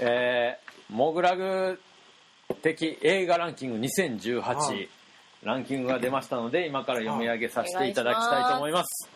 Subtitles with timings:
[0.00, 1.80] えー、モグラグ
[2.62, 4.88] 的映画ランキング2018、はい。
[5.42, 9.10] ランキングが出ましたので今から読み上げさせていただきたいと思います。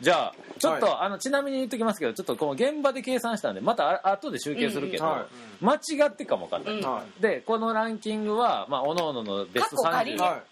[0.00, 5.18] じゃあちょっと、はあのちなみに言っときますけどちょっとこの現場で計算したんでまたあ後で集計するけど、うんうん。
[5.18, 5.26] は
[5.60, 6.84] 間違ってかもわかんない、うん。
[6.84, 10.12] はでこのランキングは、まあ、各々のベスト30過去仮。
[10.16, 10.42] ねは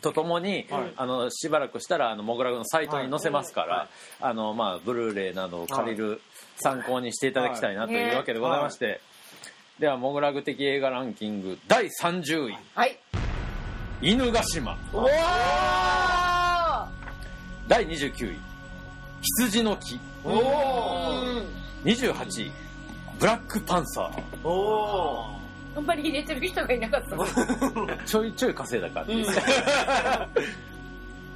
[0.00, 0.92] とともに、はい。
[0.96, 3.88] あのしばらくしたらあのモグラグのサイトに載せますから、はい。
[4.20, 6.20] あのまあ、ブルーレイなどを借りる
[6.56, 9.00] 参考にしていただきたいなというわけでございまして、
[9.78, 12.58] ではモグラグ的映画ランキング第30位。
[12.74, 12.98] はい
[14.02, 14.76] 「犬ヶ島。
[14.92, 15.08] おお」
[17.68, 18.38] 第29位
[19.38, 20.00] 「羊の木。
[20.24, 21.42] おお
[21.84, 22.52] 28位
[23.18, 24.22] 「ブラックパンサー。
[24.44, 25.39] おお
[25.76, 27.16] あんまり入れてる人がいなかった」
[28.04, 29.36] ちょいちょい稼いだ感じです、うん。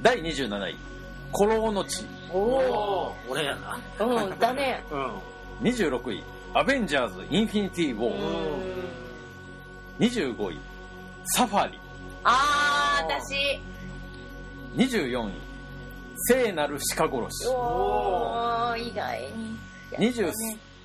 [0.01, 0.75] 第27位
[1.33, 2.05] 「古老の地。
[2.31, 4.83] おお俺やなうんだね。
[4.91, 5.11] うん」
[5.63, 8.17] 26位「アベンジャーズ・インフィニティ・ウォー」
[9.99, 10.59] 25位
[11.35, 11.79] 「サファリ。
[12.23, 13.59] あー私」
[14.75, 15.33] 24位
[16.27, 17.47] 「聖なる鹿殺し。
[17.47, 19.57] おー意外に」
[19.97, 20.33] 20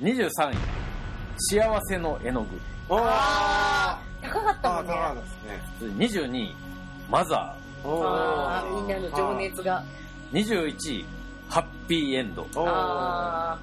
[0.00, 0.56] 23位
[1.36, 2.60] 「幸せの絵の具
[2.90, 5.14] おおあー高かったもあんね。
[5.14, 5.42] 高です
[5.82, 5.94] ね」
[6.26, 6.54] 22位
[7.08, 11.06] 「マザおあーみんなの情熱がー」21位
[11.48, 13.56] 「ハッピーエンドおおあ」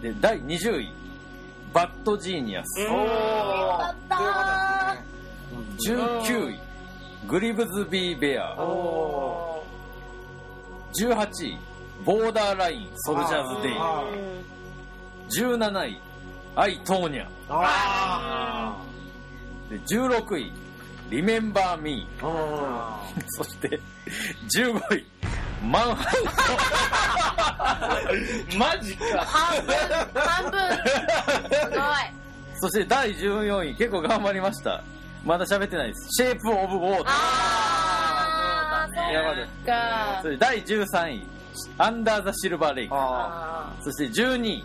[0.00, 0.92] で第20位
[1.74, 3.08] 「バッドジーニアスーおーよ
[3.78, 4.98] かったー」
[6.22, 6.60] 19位
[7.26, 8.62] 「ブリグズビー・ベアお」
[9.60, 9.64] お
[10.94, 11.58] 18位
[12.06, 14.44] 「ボーダーライン・ソルジャーズ・デイあ」うん
[15.58, 16.00] 17位
[16.58, 17.26] 「アイ・トーニャ。
[17.48, 18.76] あ」
[19.70, 20.52] で16位
[21.08, 23.80] 「リメンバー・ミー」あ そして
[24.56, 25.06] 15位
[25.62, 26.04] マンハ
[28.50, 28.58] ット。
[28.58, 29.24] マジか。
[29.24, 29.74] 半分。
[30.20, 30.60] 半分。
[31.60, 31.80] すごい。
[32.60, 34.82] そして第14位結構頑張りました。
[35.24, 36.08] まだ喋ってないです。
[36.22, 39.48] シェイプ・オブ・ウォータあーそうやばい
[40.22, 41.26] そして第13位
[41.78, 42.94] アンダー・ザ・シルバー・レイク。
[42.96, 44.64] ああそして12位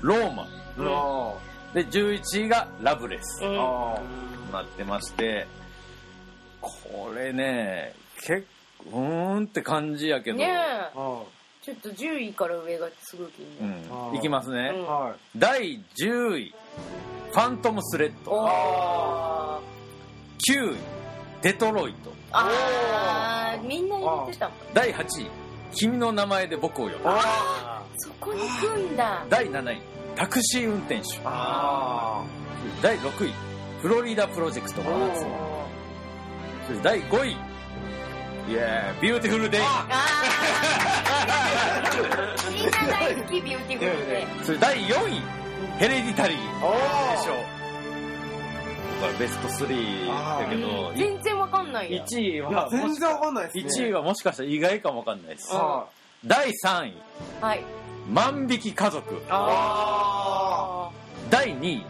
[0.00, 0.46] ローマ
[0.76, 3.42] で11位がラブレス。
[3.42, 3.58] ーうん。
[3.58, 4.00] あ
[4.52, 5.46] なってまして
[6.60, 8.46] これね結
[8.90, 10.54] 構うーんって感じやけど、ね
[11.62, 14.12] ちょっと10位から上がすごい気にうなる。
[14.12, 14.86] ん、いきますね、うん。
[14.86, 15.38] はい。
[15.38, 16.54] 第10位
[17.32, 18.32] ファントム・スレッド。
[18.32, 19.60] おー。
[20.52, 20.76] 9位
[21.40, 22.12] デトロイト。
[22.32, 25.30] あーみんな入れてたもん第8位
[25.74, 26.98] 君の名前で僕を呼ぶ。
[27.04, 29.24] あそこに行くんだ。
[29.30, 29.80] 第7位
[30.16, 31.20] タクシー運転手。
[31.24, 32.22] あ
[32.82, 33.32] 第6位
[33.82, 34.82] フロリダプロジェクト。
[34.82, 35.26] 真夏
[36.82, 37.36] 第5位イ
[38.54, 39.60] エービューティフルデイ
[42.52, 43.66] みんな大好きビュー。
[43.66, 45.22] ティフルでそして第4位
[45.78, 46.38] ヘレディタリー。
[46.64, 46.72] お
[47.16, 47.32] でしょ
[49.00, 50.06] これベスト3
[50.38, 52.04] だけど全然わかんないよ。
[52.04, 53.84] 1位は全然わかんないですね。
[53.84, 55.52] 1位はもしかしたら意外かもわかんないです。
[55.52, 55.88] は
[56.24, 56.94] 第3位。
[57.40, 57.64] はい
[58.10, 59.22] 万引き家族。
[59.28, 60.90] あ
[61.30, 61.84] 第2位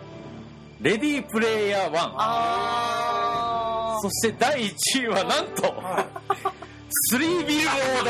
[0.80, 4.74] レディープレイヤー1あそして第1
[5.04, 5.74] 位はなんと
[6.91, 8.04] スリービルボー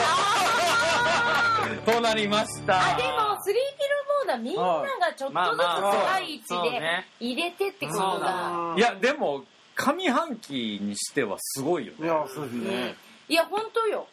[1.87, 1.93] ド。
[1.93, 2.95] となりました。
[2.95, 3.11] あでも
[3.43, 3.95] スリービル
[4.25, 4.63] ボードはみんな
[5.07, 6.35] がちょっとずつ高い。
[6.35, 6.81] 位置で
[7.21, 8.75] 入れてってことだ。
[8.77, 9.45] いやでも
[9.77, 12.07] 上半期にしてはすごいよね。
[12.07, 12.95] いやそうですうんね。
[13.29, 14.07] いや本当よ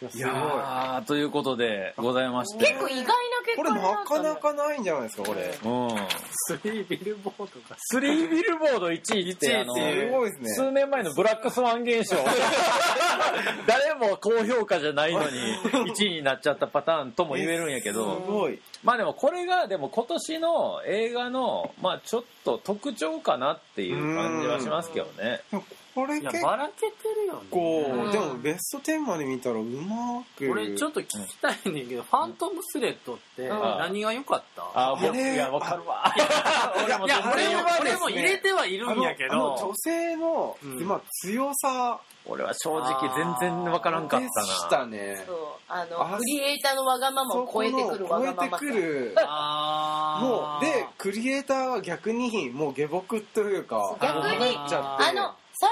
[0.00, 0.28] いいやすごい。
[0.28, 2.64] やーということでございまして。
[2.66, 3.12] 結構意外な
[3.44, 4.22] 結これ果になったね。
[4.28, 5.40] なかなかないんじゃないですかこれ。
[5.42, 5.90] うん。
[6.30, 10.48] スリービルボードがスリービルボード1位ってあのすごいですね。
[10.54, 12.16] 数年前のブラックスワン現象。
[13.66, 15.26] 誰も高評価じゃないのに
[15.92, 18.60] 1位になっちゃったパターンとも言えるんやけすどごい。
[18.84, 25.40] まあでもこれがでも今年の映画のまあちょっと特徴かなっていう感じはしますけどね
[25.98, 27.40] これ結いやばらけてるよね。
[27.50, 30.50] 構うんでもベスト10まで見たらうまく。
[30.50, 33.60] 俺ちょっと聞きたいねんけど、ファントムスレッドってうん。
[33.60, 34.62] 何が良かった？
[34.74, 35.34] あ僕いあれ？
[35.36, 36.12] やわかるわ。
[36.84, 40.86] 俺もいや俺も全然よ俺も入れてはいるんやけあのあのど女性の、うん。
[40.86, 42.00] まあ、強さ。
[42.30, 43.08] 俺は正直
[43.40, 44.46] 全然わからんかっでたな。
[44.46, 45.36] したねそう。
[45.66, 48.58] ああのクリエイターのわがままを超えてくるわがまま。
[48.58, 49.14] さ超えてくる。
[49.16, 55.68] あもうでクリエイターは逆にもう下僕というか逆になっちゃってあの最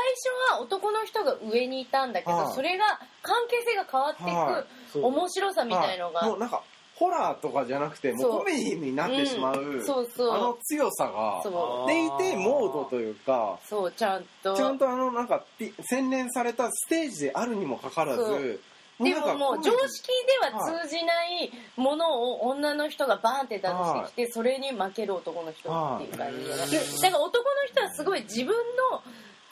[0.50, 2.54] 初は男の人が上にいたんだけど、はい。
[2.54, 2.84] それが
[3.22, 5.04] 関係性が変わっていく、はそう。
[5.04, 6.30] 面白さみたいのが、はい。
[6.30, 6.62] もうなんか
[6.96, 8.38] ホラーとかじゃなくてもうそう。
[8.38, 9.86] コメディになってしまう、ん。
[9.86, 10.32] そうそう。
[10.32, 11.88] あの強さがそう。
[11.88, 14.56] でいてモードというかそうちゃんと。
[14.56, 18.40] ちゃんとあのなんかピ洗練されたステージであるにもかかわらそう。
[18.40, 18.60] ず
[18.98, 20.08] でももう常識
[20.40, 28.54] では通じないものを女の人がバーンって出してきてそれに負ける男の人っていう感じでだから男の人はすごい自分
[28.90, 29.02] の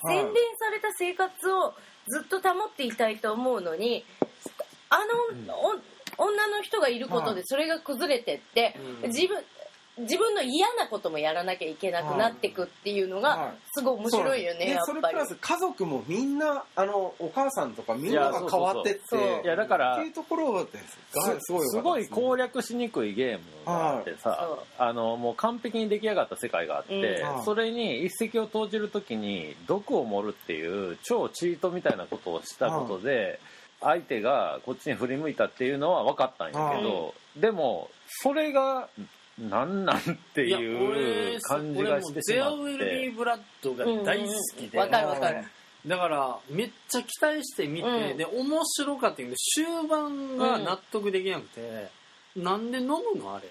[0.06, 1.74] 洗練された生活を
[2.08, 4.04] ずっと保っていたいと思うのに
[4.90, 5.04] あの、
[6.16, 9.42] 女の人がいることでそれが崩れてって自分
[9.96, 15.00] 自分の嫌なこともやらなきゃいけなくなっていくっていうのがすごい面白いよね、やっぱり。
[15.00, 20.98] それプラス家族もみんなあのお母さんとかみんなが変わってっていやだからっていうところです
[21.40, 21.80] すごいす。
[21.80, 33.38] ごい攻略しにくいゲームがあってさ、あのもう完璧に出来上がった世界があって、うん、それに一石を投じる時に毒を盛るっていう超チートみたいなことをしたことで。
[33.80, 38.88] 相手がこっちに振り向いたっていうのは分かったんやけど、でもそれが
[39.38, 40.00] なんなんっ
[40.34, 42.20] ていう感じがしてしまって。
[42.34, 44.78] ゼアウェルリー・ブラッドが大好きで。
[44.78, 45.44] わ、うん、かるわかる。
[45.86, 51.90] だからめっちゃ期待して見て、うん、で面白かったけど終盤が納得できなくて、
[52.36, 53.48] うん、なんで飲むのあれ？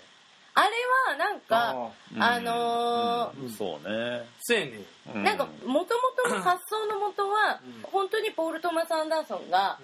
[0.56, 0.70] あれ
[1.14, 4.28] はなんかあのーうん、そうね。
[4.42, 4.84] そうやね、
[5.24, 9.80] なんかもともとの発想のもとは、本当にポール・トマス・アンダーソンが、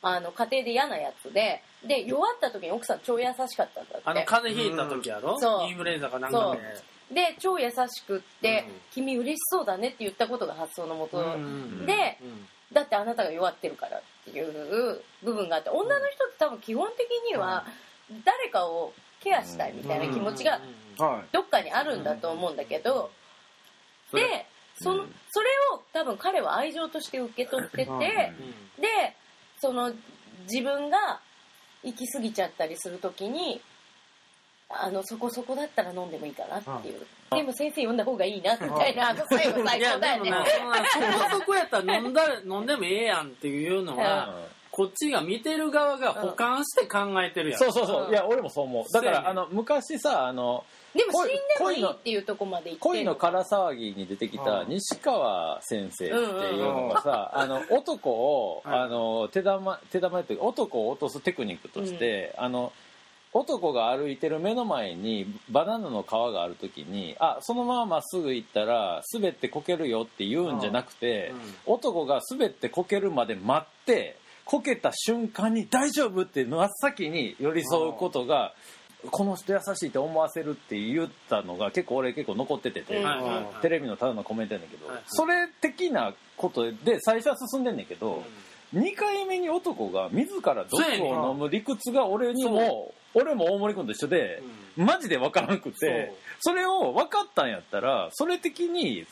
[0.00, 4.02] あの家庭で嫌なやつでで弱った時に奥さん超優しかったんだって。
[4.04, 5.68] あの風邪ひいた時やろ、うん、そう。
[5.68, 6.56] インフルエンザかなんか
[7.10, 7.20] で。
[7.32, 11.24] で超優しくって、うん、君嬉しそうだねって言ったことが発想のもと、
[11.86, 12.18] で、
[12.70, 17.64] だってあなたが弱ってるからっていう部分があって女の人って多分基本的には
[18.26, 20.60] 誰かをケアしたいみたいな気持ちが
[21.32, 23.10] どっかにあるんだと思うんだけど、
[24.12, 24.46] で
[24.76, 27.92] そのそれを多分彼は愛情として受け取ってて、で
[29.60, 29.92] その
[30.50, 31.20] 自分が
[31.82, 33.60] 行き過ぎちゃったりする時に
[34.70, 40.32] あのそこそこだったら飲んでもいいかなっていう、でも先生呼んだ方がいいなみたいな、最後最高だよね。
[40.92, 44.34] そこそこやったら飲んだ飲んでもええやんっていうのは、
[44.78, 48.10] こっちが見てる側が保管して考えてるやん、そうそうそう。
[48.10, 48.92] いや俺もそう思う。
[48.92, 50.64] だからあの昔さあの
[50.94, 56.20] でも死んでもいいっていうとこまで行って恋の空騒ぎに出てきた西川先生ってい
[56.60, 62.72] うのがさ、あの男を、 あの手玉手玉って男を落とすテクニックとして、あの
[63.32, 71.32] 男が歩いてる目の前にバナナの皮がある時にあそのまままっすぐ行ったら滑ってこけるよって言うんじゃなくて、
[71.66, 74.16] 男が滑ってこけるまで待って
[74.50, 78.54] こけた瞬間に大丈夫って真っ先に寄り添うことが
[79.10, 83.04] この人優しいって思わせるって言ったのが結構俺結構残っててて、
[83.60, 88.24] テレビのただのコメントやねんけど、それ的なことで最初は進んでんねんけど、
[88.72, 94.42] う2回目に男が自ら毒を飲む理屈が俺にも俺も大森君と一緒で、
[94.78, 99.06] マジで分からなくてそれを分かったんやったらそれ的に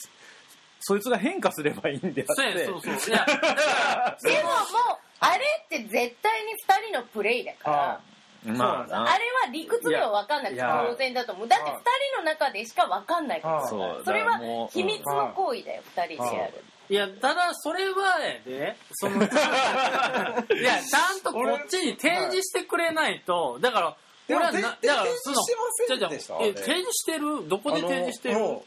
[0.80, 2.64] そいつが変化すればいいんであって。
[2.64, 3.14] そうそうそう。
[3.14, 3.26] いや
[4.22, 4.54] でもも
[5.02, 8.00] うあれって絶対に2人のプレイだから。
[8.44, 11.48] まあ、あれは理屈では分かんなくて当然だと思う。
[11.48, 11.82] だって2人
[12.18, 13.66] の中でしか分かんないから。
[13.66, 13.76] そ
[14.12, 14.38] れは
[14.70, 16.22] 秘密の行為だよ2人。
[16.22, 23.96] でやるいやただそれはやでその いやちゃんとこっちに提示してくれないとだから
[24.28, 27.48] 俺はなだからその提示してる？
[27.48, 28.60] どこで提示してる？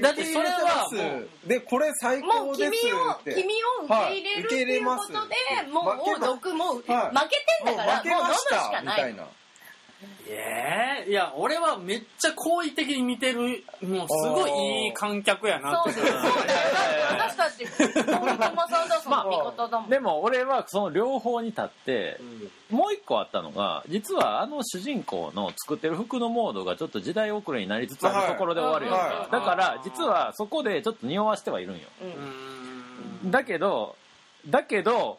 [0.00, 0.88] だってそれは
[1.44, 3.44] でこれ最高ですって君を君
[3.80, 5.80] を受け入れるっていうことで、も
[6.16, 9.16] う毒も負けてんだからもう飲むしかない。
[10.28, 15.92] ええいや俺はめっちゃ好意的に見てるもうすごいいい観客やなって。
[15.92, 16.20] そうそうだよ
[17.46, 22.18] 私たちマサンダーソンの味方だもん、でも俺はその両方に立って、
[22.70, 31.80] うん、もう一個あったのが実はあの主人公の作ってる服のモードがちょっと時代遅れになりつつあるところで終わるよ、はい、だから実はそこでちょっと匂わしてはいるんよ、
[33.24, 33.96] うん、だけど
[34.48, 35.18] だけど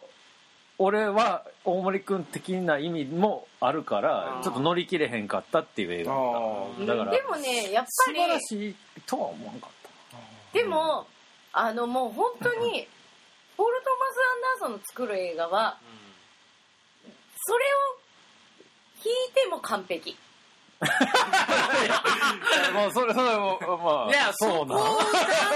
[0.79, 6.11] 俺は大森君的な意味もあるからちょっと乗り切れへんかったっていう映画
[6.85, 8.75] だからでもねやっぱり素晴らしい
[9.07, 9.77] とは思わんかった。
[10.53, 11.07] でも
[11.59, 12.87] あのもう本当に
[13.57, 15.77] ポール・トマス・アンダーソンの作る映画は
[17.45, 17.77] それを
[19.01, 20.17] 聞いても完璧。
[22.73, 24.75] もうそれそれもまあいやそうな。
[24.75, 24.79] ち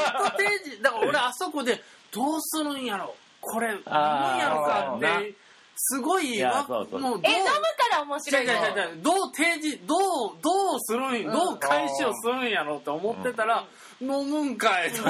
[0.07, 0.81] ゃんと提示。
[0.81, 3.15] だから俺あそこでどうするんやろ。
[3.39, 5.35] これ、飲むやろかって、
[5.83, 8.53] すごい、わもうどう、え、飲むから面白いの
[9.01, 9.99] どう提示、どう、
[10.39, 13.65] どうするん、どう返しをするんやろうって思ってたら、
[13.99, 14.91] 飲むんかい。
[14.93, 15.09] 最高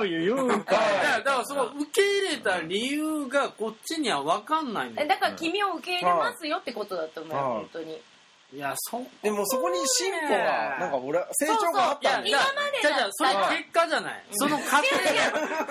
[0.00, 0.36] だよ。
[0.36, 1.24] 言うんかい。
[1.24, 8.00] だからその受け入れた理由がこっちには分かんないだから君を受け入れますよってことだと思う、本当に。
[8.54, 14.24] いやそこでもそこに進歩がなんか俺は成長があっいやたんでじゃあ今までじゃあじゃあそれだったら結果じゃない？
[14.32, 14.86] その過程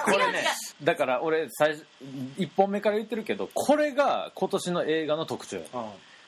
[0.04, 0.46] これね
[0.84, 1.86] だから俺最初
[2.38, 5.62] 1本目から言ってるけどこれが今年の映画の特徴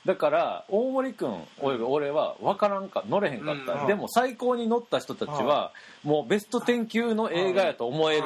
[0.06, 3.88] だから大森君および俺は分からんか乗れへんかった、うん。
[3.88, 8.24] でも最高に乗った人たちはもうベスト10級の映画やと思える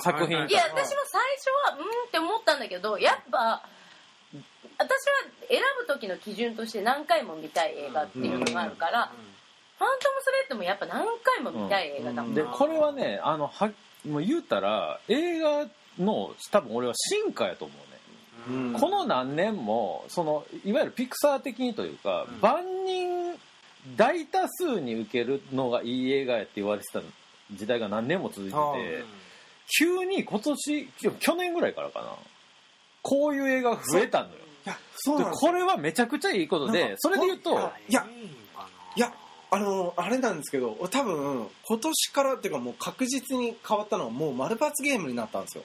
[0.00, 0.36] 作品。
[0.36, 3.62] いや私も最初はうんって思ったんだけどやっぱ
[4.78, 4.96] 私は
[5.48, 9.12] 選ぶ時の基準として何回も見たい映画っていうのがあるから、
[9.78, 13.70] ファントムスレッドもやっぱ何回も見たい映画だもん、でこれはねあのは
[14.06, 15.66] もう言うたら映画
[15.98, 18.68] の多分俺は進化やと思うね。
[18.72, 18.80] うん。
[18.80, 22.40] この何年もそのいわゆるピクサー的にというか、うん。
[22.40, 23.36] 万人
[23.96, 27.00] 大多数に受けるのがいい映画やって言われてた
[27.52, 29.04] 時代が何年も続いてあて
[29.78, 32.08] 急に今年去年ぐらいからかな。
[33.02, 34.34] こういう映画が増えたのよ。
[34.36, 35.50] いやそうでなんですよ。
[35.50, 38.06] これはめちゃくちゃいいことでそれで言うといや
[38.96, 39.12] いや
[39.50, 45.64] あのあれなんですけど多分今年からっていうかもう確実に変わったのはもう丸抜ゲームになったんですよ。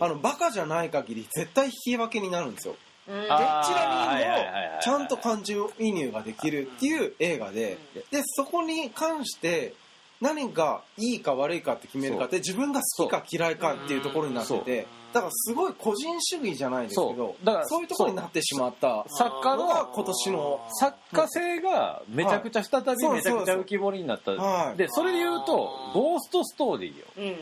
[0.00, 2.76] あのバカじゃない限り絶対引き分けになるんですよ。
[3.08, 3.14] うん。
[3.14, 4.76] どあちらにはいはいはいはい。
[4.76, 7.78] もちゃんと感情移入ができるっていう映画で
[8.10, 9.74] でそこに関して
[10.20, 17.44] 何がいいか悪いかって決めるかって自分が好きか嫌いかっていうところになっててだからすごい個人主義じゃないですけどそう。
[17.44, 23.16] だからそういうところになってしまった作家の今年の作家性がめちゃくちゃ再びはい。
[23.16, 24.32] めちゃくちゃ浮き彫りになった。
[24.32, 24.76] はい。
[24.76, 27.34] でそれで言うと「ゴーストストーリー」よ。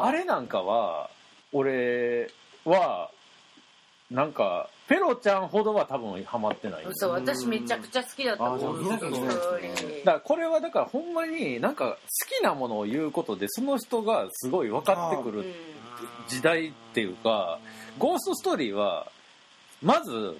[0.00, 0.02] うん。
[0.04, 1.10] ああれなんかは
[1.52, 2.30] 俺
[2.64, 3.10] は
[4.10, 6.84] なんかペロちゃんほどは多分ハマってない。
[6.86, 8.52] 嘘私めちゃくちゃ好きだった。
[8.52, 15.42] あじゃあ見なきゃいけないですねだからこれはだからほんまになんか好きなものを言うことでその人がすごい分かってくうん。
[15.42, 15.54] る
[16.28, 17.58] 時代っていうか
[17.98, 19.10] 「ゴーストストーリー」は
[19.80, 20.36] まず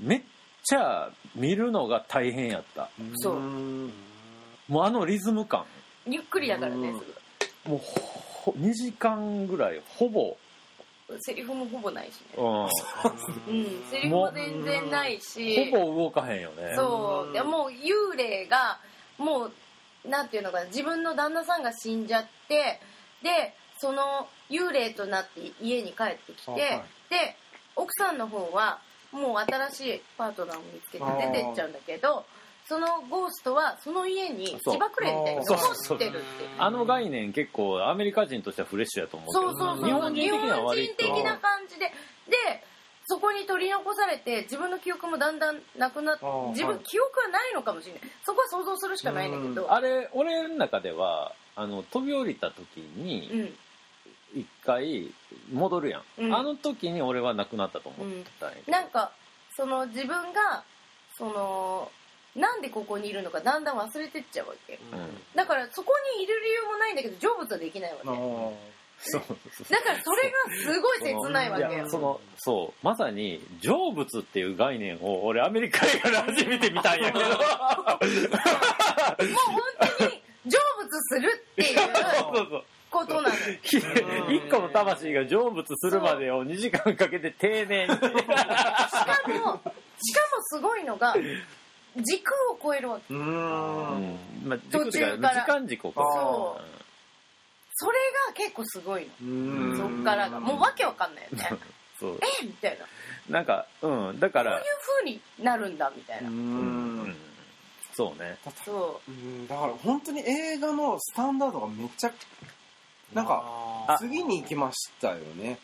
[0.00, 0.22] めっ
[0.64, 2.90] ちゃ見るのが大変やった。
[3.14, 3.36] そう。
[3.36, 3.92] うん
[4.66, 5.64] もうあのリズム感。
[6.04, 6.92] ゆっくりだからね
[7.64, 10.36] もうほ2時間ぐらいほぼ、ぐ
[11.20, 12.26] セリフもほぼないしね。
[12.38, 12.68] うん、うん
[13.90, 15.70] セリフも全然ないし。
[15.70, 16.72] ほぼ動かへんよね。
[16.74, 17.32] そう。
[17.32, 18.78] でもう幽霊が
[19.18, 22.80] もうなんていうのかな自分の旦那さんが死んじゃって
[23.22, 26.64] でその幽霊となって家に帰ってきて、あはい。
[27.10, 27.36] で
[27.76, 28.80] 奥さんの方は
[29.12, 32.24] もう新しいパートナーを見つけて出てっちゃうんだけど
[32.66, 34.74] そのゴーストはその家にそう。
[34.74, 35.54] 自爆霊みたいに残
[35.94, 36.48] ってるっていう。
[36.58, 39.86] あの概念結構アメリカ人としてはフレッシュやと思うけどそうそうそう。
[39.86, 41.02] 日本人的には割と。
[41.04, 41.86] 日本人的な感じで。
[41.86, 41.92] で
[43.06, 48.02] そこに取り残されて自分の記憶もだんだんなくなってあー自分はい記憶はないのかもしれない。
[48.24, 49.72] そこは想像するしかないんだけど。
[49.72, 53.54] あれ俺の中ではあの飛び降りた時にうん。
[54.40, 55.12] 一回
[55.52, 56.34] 戻るやん、うん。
[56.34, 58.72] あの時に俺は亡くなったと思ってたんやけど。
[58.72, 59.12] なんか
[59.54, 60.64] その自分が
[61.16, 61.92] その
[62.36, 64.74] なんでここにいるのかだんだん忘れてっちゃうわけ。
[64.74, 65.36] うん。
[65.36, 68.04] だからそこにいる理由もないんだけど成仏はできないわけ。
[68.06, 69.36] そうそう。
[69.52, 69.66] そう。
[69.70, 71.62] だからそれがすごい切ないわけ。
[71.62, 72.86] よやそのそう。
[72.86, 77.24] まさに成仏っていう概念を俺アメリカ映画で初めて見たんやけど。
[77.30, 77.98] もう本
[79.98, 81.78] 当に成仏するっていう
[82.90, 83.34] ことなの。
[83.62, 83.82] ひ一
[84.50, 89.62] 個の魂が成仏するまでを2時間かけて丁寧にしかもしかも
[90.42, 91.14] すごいのが
[91.96, 93.14] 時空を超えるわけ。
[93.14, 93.20] うん。
[93.22, 94.18] ん。
[94.44, 95.34] まあ、途中から。
[95.34, 96.84] 時間軸をこそう。
[97.76, 97.98] それ
[98.28, 99.08] が結構すごいの。
[99.20, 99.78] うーん。
[99.78, 100.40] そっからが。
[100.40, 101.58] もうわけわかんないよね。
[101.98, 102.18] そう。
[102.42, 102.84] えみたいな。
[102.84, 102.90] こ
[103.28, 104.20] なんかうん。
[104.20, 104.64] だからういう
[105.02, 106.28] 風になるんだみたいうな。
[106.28, 107.02] ーうん。
[107.10, 107.16] ん。
[107.92, 108.38] そうね。
[108.64, 109.10] そう。
[109.10, 112.12] んだから本当に映画のスタンダードがめっちゃ
[113.12, 113.44] なんか
[113.88, 113.96] あ。
[113.98, 115.58] 次に行きましたよね。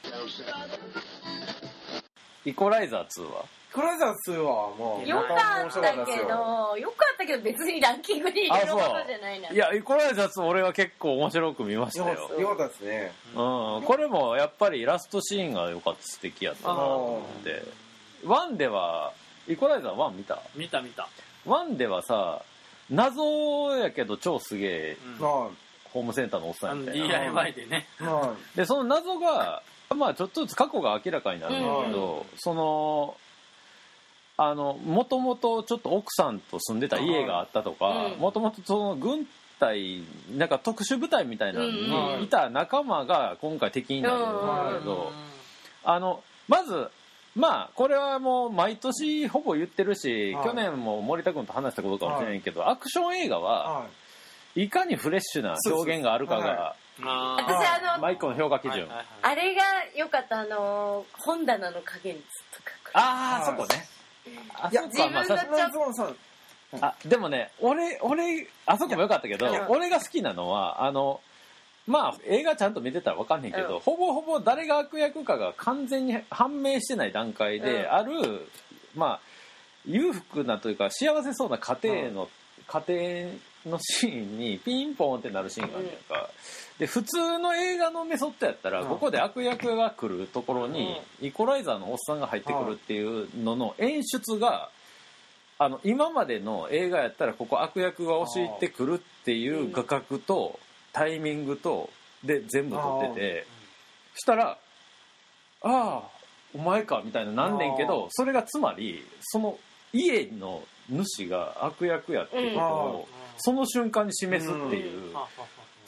[2.45, 3.45] イコライザー2は？
[3.73, 5.05] クライザー2はもう。
[5.05, 5.25] うよか
[5.67, 9.51] ったけどよかったけど別にランキングに入れるほどじゃないな。
[9.51, 13.13] いやイコライザー2俺は結構面白く見ましたよ、よかったですね。
[13.35, 17.63] うん、これもやっぱりラストシーンが良かった素敵やったなと思って
[18.25, 19.13] 1では
[19.49, 20.43] イコライザー1見た？
[20.57, 21.09] 見た見た、
[21.47, 22.43] 1ではさ
[22.91, 25.25] 謎やけど超すげえうん。
[25.25, 25.51] は
[25.93, 27.09] ホームセンターのおっさんみたいな。
[27.09, 27.87] DIY でね。
[28.55, 29.63] でその謎が
[29.93, 33.17] まあちょっとずつ過去が明らかになるんだけど、その
[34.43, 38.19] あのもともとちょっと奥さんと住んでた家があったとかうん。
[38.19, 39.27] もともとその軍
[39.59, 40.03] 隊
[40.35, 41.67] なんか特殊部隊みたいなの
[42.17, 45.13] にいた仲間が今回敵になるんだけど、
[45.85, 46.89] あのまず
[47.37, 50.45] まあこれはもう毎年ほぼ言ってるし、はい。
[50.47, 53.87] 去年も森田君と話したことかもしれないけど、アクション映画いはは
[54.57, 54.63] い。
[54.65, 59.07] いかにフレッシュな表現があるかがあー私あのマイクの評価基準、はいはいはい。
[59.23, 59.63] あれが
[59.97, 62.91] よかったあの本棚の影にずっと書く。
[62.95, 64.00] ああ、はいそこね。
[64.55, 66.13] あいやそこはまあ自分がさ
[66.81, 71.21] あでもね俺俺あそこもよかったけど俺が好きなのはあの
[71.87, 73.81] まあ映画ちゃんと見てたら分かんへんけど、うん。
[73.81, 77.93] ほぼほぼ誰が悪役かが完全に判明してない段階で、うん。
[77.93, 78.13] ある
[78.95, 79.21] まあ
[79.87, 82.29] 裕福なというか幸せそうな家庭の、
[82.67, 82.85] 家
[83.65, 86.31] 庭のシーンにピンポンってなるシーンがあるやんか、
[86.81, 88.89] で普通の映画のメソッドやったら、うん。
[88.89, 94.71] ここで悪役が来るところに、イコライザーのおっさんが入ってくるっていうのの演出が
[95.59, 100.59] あの今までの映画やったらここ悪役が押し入ってくるっていう画角と
[100.95, 101.91] タイミングと
[102.25, 103.47] で全部撮ってて
[104.17, 104.57] したら
[105.61, 106.03] 「ああ
[106.55, 109.59] お前か」みたいななんねんけどそれがつまりその
[109.93, 115.15] 家の主が悪役やっていうことをその瞬間に示すっていう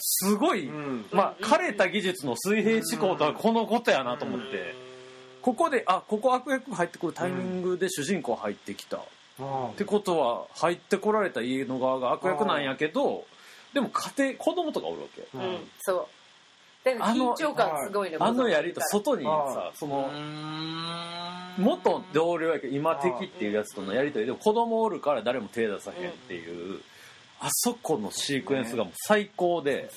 [0.04, 1.04] すごいうん。
[1.12, 4.74] まあ枯れた技術の水平思考とはこのことやなと思って。
[5.42, 8.98] ここであここ悪役入ってくるタイミングで主人公入ってきた。
[8.98, 13.24] ってことは入ってこられた家の側が悪役なんやけど
[13.72, 15.22] でも家庭子供とかおるわけ。
[15.34, 16.06] うん、そう。
[16.84, 20.10] だから緊張感すごいねあのやりと外にはさその
[21.58, 26.80] 元同僚やけど今敵っていうやつとのやりとりでも子供おるから誰も手出さへんっていう
[27.42, 29.90] あそこのシークエンスがもう最高で。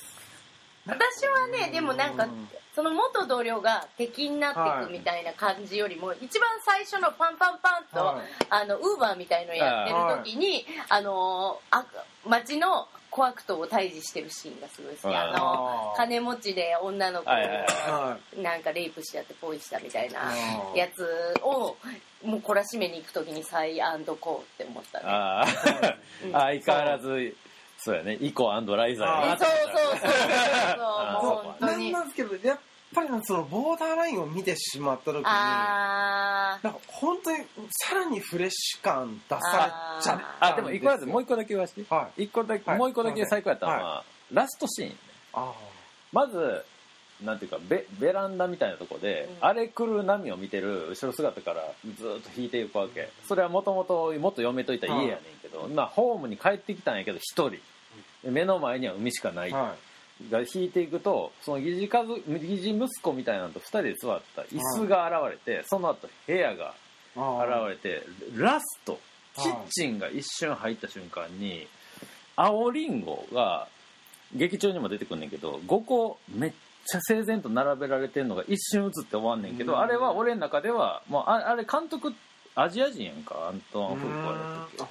[0.87, 2.27] 私はねでもなんか
[2.75, 8.25] その元同僚が敵になっていくみたいな感じよりも一番最初のパンパンパンと、はい。
[8.49, 11.85] あのウーバーみたいのやってる時に、あのあ
[12.27, 15.05] 街の小悪党を退治してるシーンがすごい好き。
[15.05, 20.33] はいあの金持ちで女の子をなんかレイプしちゃってポイしたみたいな
[20.75, 21.77] やつを
[22.25, 25.05] もう懲らしめに行く時にサイアンドコーって思ったね。
[25.07, 25.45] ああ
[26.25, 26.31] うん。
[26.61, 27.35] 相変わらず
[27.77, 28.17] そうやね。
[28.19, 30.11] イコライザーそうそうそうそう。
[30.83, 31.89] あもう本当に。
[31.91, 32.59] んなんですけどやっ
[32.95, 41.83] ぱりそのボーダーラインを見てしまった時にあなんか本当にさらにフレッシュ感出されちゃったあでも一個だけもう一個だけ言わして。
[41.89, 42.23] はい。
[42.23, 42.79] 一個だけはい。
[42.79, 44.95] もう一個だけ最高やったのはラストシーン
[45.33, 45.53] あ
[46.11, 46.63] まず
[47.23, 49.47] なんていうかベベランダみたいなとこで、うん。
[49.47, 51.63] 荒れ来る波を見てる後ろ姿から
[51.97, 53.09] ずっと引いていくわけ。
[53.27, 57.51] それはもともともっと読めといた家やねんけど、まあホームに帰ってきたんやけど一人。
[58.23, 59.75] で目の前には海しかない、あは
[60.31, 66.73] が引いていくとその疑似家族疑似息子みたいなのと二人で座った椅子が現れて、その後部屋が
[67.15, 68.03] 現れて
[68.35, 69.01] ラストはい
[69.43, 71.67] キッチンが一瞬入った瞬間に
[72.37, 73.67] 青りんごが
[74.33, 76.51] 劇中にも出てくんねんけど5個めっ
[76.85, 79.79] ちゃ整然と並べられてんのが一瞬映って終わんねんけどうん。
[79.79, 82.13] あれは俺の中ではもうああれ監督
[82.55, 84.89] アジア人やんかアントワン・フーコーやっ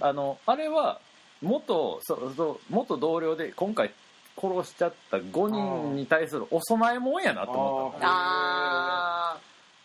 [0.00, 1.00] あのあれは
[1.40, 3.92] 元そそ元同僚で今回
[4.36, 9.36] 殺しちゃった5人に対するお供え物やなと思った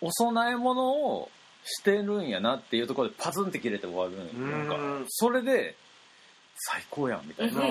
[0.01, 1.29] お供え物を
[1.63, 4.77] してるんやなっていうところでパズンって切れて終わるなんか。
[5.07, 5.75] それで
[6.55, 7.61] 最高やんみたいな。
[7.61, 7.63] あ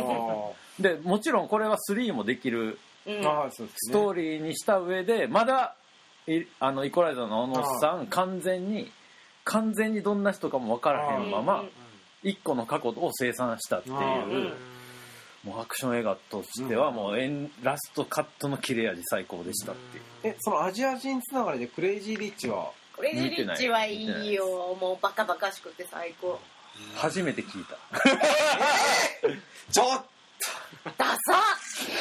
[0.81, 2.79] でもちろんこれは3もできる。
[3.07, 5.77] ストーリーにした上でまだ
[6.27, 8.91] いあのイコライザーの小野さん完全に
[9.45, 11.71] 完全にどんな人かも分からへんままうん。
[12.23, 14.55] 一個の過去を生産したっていう
[15.45, 20.05] もうアクション映画としてはもうエンラストカットの切れ味最高でしたっていう。
[20.25, 22.71] えそのアジア人つながりでクレイジーリッチは？
[22.97, 24.77] クレイジーリッチはいいよ。
[24.81, 26.41] もうバカバカしくて最高。
[26.97, 27.77] 初めて聞いた。
[29.71, 30.05] ちょっ
[30.99, 31.17] ダサ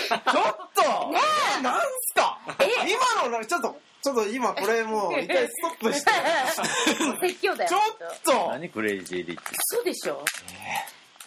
[0.09, 1.11] ちょっと！
[1.11, 1.19] ね
[1.59, 1.61] え。
[1.61, 2.39] なんすか？
[2.59, 2.65] え？
[2.89, 6.11] 今のなんかちょっとちょっと今これもう一回ストップして。
[7.27, 7.69] 説教だよ。
[7.69, 8.49] ちょっと。
[8.51, 9.43] 何クレイジーリッチ？
[9.65, 10.23] そうでしょ？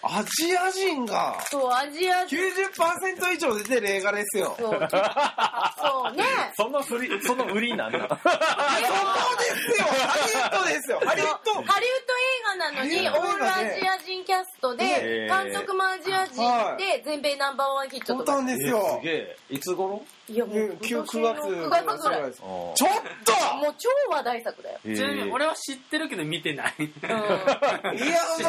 [0.09, 1.38] アジア人が。
[1.51, 2.27] そうアジア。
[2.27, 4.55] 人90%以上出てる映画ですよ。
[4.59, 4.71] そう。
[4.71, 6.25] そうね。
[6.57, 7.99] その振りその売りなんだ。
[8.01, 9.87] そうですよ。
[9.87, 11.01] ハリウッドですよ。
[11.05, 11.53] ハリウッド。
[11.55, 11.81] ハリウッド
[12.36, 16.37] 映画なのにオールアジア人キャストで監督もアジア人
[16.77, 18.35] で全米ナンバーワンヒットそうとか。
[18.39, 18.99] なんですよ。
[19.01, 19.37] すげえ。
[19.51, 20.03] いつ頃？
[20.29, 21.17] いやもう9 9月。
[21.17, 22.03] 9月。
[22.03, 22.85] ぐらいちょっと！
[23.57, 24.79] もう超話題作だよ。
[24.85, 26.75] ちなみに俺は知ってるけど見てない。
[26.79, 26.91] う んい
[28.01, 28.17] やいや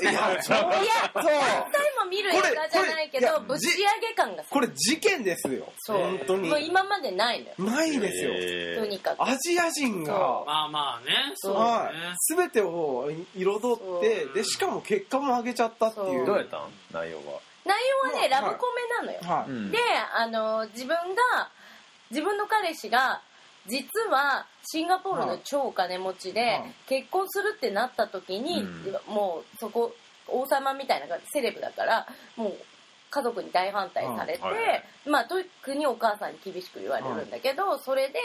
[0.00, 0.66] ういやちょっと。
[0.66, 0.84] 何回
[2.04, 5.72] も見る映画じゃないけどぶち上げ感がさこれ事件ですよ。
[5.78, 5.98] そう。
[5.98, 6.48] 本当に。
[6.50, 7.54] もう今までないのよ。
[7.58, 8.24] ないです
[8.76, 8.82] よ。
[8.82, 9.22] とにかく。
[9.22, 10.12] アジア人が。
[10.46, 11.94] まあまあね、そうはい。
[11.94, 12.16] だね。
[12.36, 16.26] 全てを彩ってでしかも結果も上げちゃったっていう。
[16.26, 16.60] どうやったん？
[16.92, 17.40] 内容は。
[17.64, 17.76] 内
[18.12, 18.66] 容はねまあラブコ
[19.02, 19.20] メなのよ。
[19.22, 19.50] はい。
[19.50, 19.70] うん。
[19.70, 19.78] で
[20.16, 21.50] あの自分が
[22.10, 23.20] 自分の彼氏が
[23.66, 26.74] 実はシンガポールの超お金持ちではい。
[26.88, 29.14] 結婚するってなった時に、うん。
[29.14, 29.94] もうそこ
[30.26, 32.56] 王様みたいなセレブだからもう
[33.10, 34.54] 家族に大反対されて、はい。
[34.54, 38.18] はいまあ特にお母さんに厳しく言われるんだけど、それで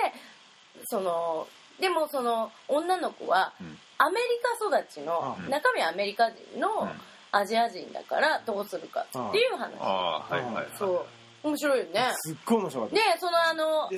[0.85, 1.47] その
[1.79, 3.72] でもその女の子はうん
[4.05, 4.27] アメリ
[4.69, 5.49] カ育ちのうん。
[5.49, 6.91] 中身はアメリカ人のうん。
[7.35, 9.73] アジア人だからどうするかっていう話。
[9.79, 10.67] ああはいはいはい。
[10.77, 11.47] そう。
[11.47, 12.11] 面白いよね。
[12.13, 12.95] すっごい面白かった。
[12.95, 13.97] でそのあのアジ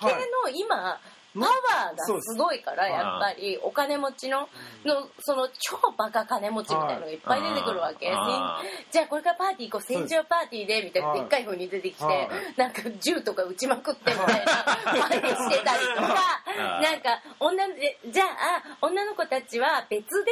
[0.00, 0.98] ア系の今
[1.34, 4.48] パワーがすごいからやっぱりお金持ちの
[4.84, 7.14] のその超バカ金持ちみたいなのがい。
[7.14, 8.10] っぱい出てくるわけ。
[8.12, 11.08] あじゃあこれからパーティー行こう戦場パーティーでみたいな。
[11.08, 12.28] はいでっかい風に出てきてはい。
[12.56, 20.30] なんか銃とか撃ちまくってみたいなパーティーしてたりとかあなんか女でじゃあ女の子たちは別で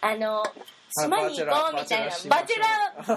[0.00, 0.42] あの
[0.90, 2.06] 島に行こうみたいな。
[2.06, 2.58] バチェラーバチェ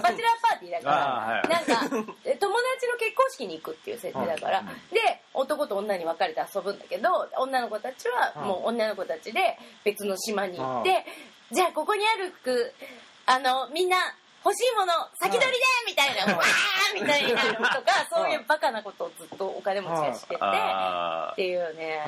[0.00, 1.48] ーパーティーだから。
[1.48, 11.04] なんかえ友達の結婚式に行くっていう設定だから、うんで男と女に分かれて遊ぶんだけど女の子たちはもう女の子たちで別の島に行って、
[11.52, 12.72] じゃあここにある服
[13.26, 13.96] あのみんな
[14.44, 22.04] 欲しいもの先取りでみたいな、 わーみたいなのとかそういうバカなことをずっとお金持ちがしてて、あっていうね。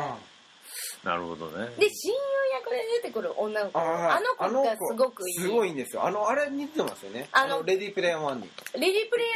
[1.06, 1.68] あなるほどね。
[1.78, 2.18] で親友
[2.54, 3.78] 役で出てくる女の子。
[3.78, 5.34] あの子がすごくいい。
[5.34, 6.04] すごいんですよ。
[6.04, 7.28] あのあれ似てますよね。
[7.32, 8.50] あのあのレディープレイヤー1に。
[8.74, 9.34] レディープレイヤ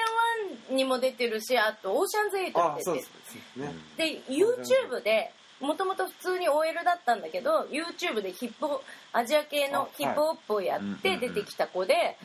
[0.69, 3.11] ー1にも出てるしあとオーシャンズ8にあ出てるそうです
[3.57, 3.75] ね。
[3.97, 12.17] で YouTube でもともと普通に OL だったんだけど YouTube でヒップホアジア系のヒップホップをやって出てきた子で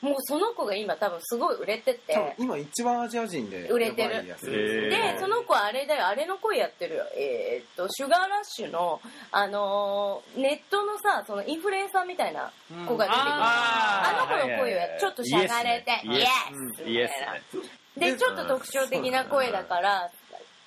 [0.00, 2.34] もうその子が今多分すごい売れてて。
[2.38, 4.24] 今一番アジア人で売れてる。
[4.24, 6.06] でその子はあれだよ。
[6.06, 7.04] あれの声やってるよ。
[7.16, 9.00] えーっとシュガーラッシュの
[9.32, 12.52] あのーネットのさそのインフルエンサーみたいな
[12.86, 16.26] 子が出てくるあの子の声をやちょっとしゃがれてイエ
[16.76, 17.56] スみイエたいなス
[18.00, 20.10] ねでちょっと特徴的な声だから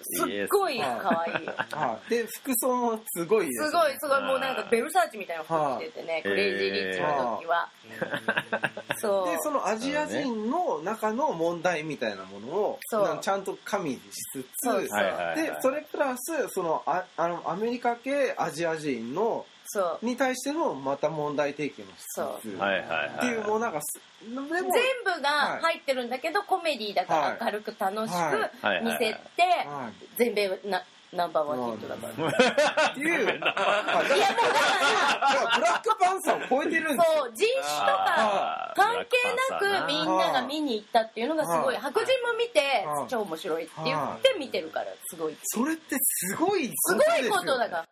[0.04, 1.46] すっごい可愛い。
[1.46, 2.10] よはい。
[2.10, 4.24] で服装もすごいですよすごいすごい。
[4.24, 6.24] もうなんかベルサーチみたいな服着ててねい。
[6.24, 7.70] クレイジーリッチの時は。
[8.98, 9.32] そう。
[9.32, 12.80] でそのアジア人の中の問題みたいなものを
[13.22, 14.00] ちゃんと加味し
[14.34, 14.90] つつ
[15.36, 19.46] でそれプラスそのああのアメリカ系アジア人の
[20.02, 23.10] に対してのまた問題提起もしそつつはいはいはい。
[23.18, 28.82] っていうもうなんかすでも全部が入ってるんだけどコメディだから明るく楽しはい。
[28.82, 29.08] く見せて
[29.68, 30.06] はい。
[30.18, 32.12] 全米なナンバーワンヒットだから。
[32.92, 33.62] っていう、はい、いやもうだか
[35.34, 37.04] らブラックパンサーを超えてるんですよ。
[37.18, 39.18] そう人種とか関係
[39.52, 41.84] なくみんなが見に行ったっていうのがすごいはい。
[41.84, 43.10] 白人も見てはい。
[43.10, 47.86] 超面白いって言って見てるからすごいそれってすごいすごいことだから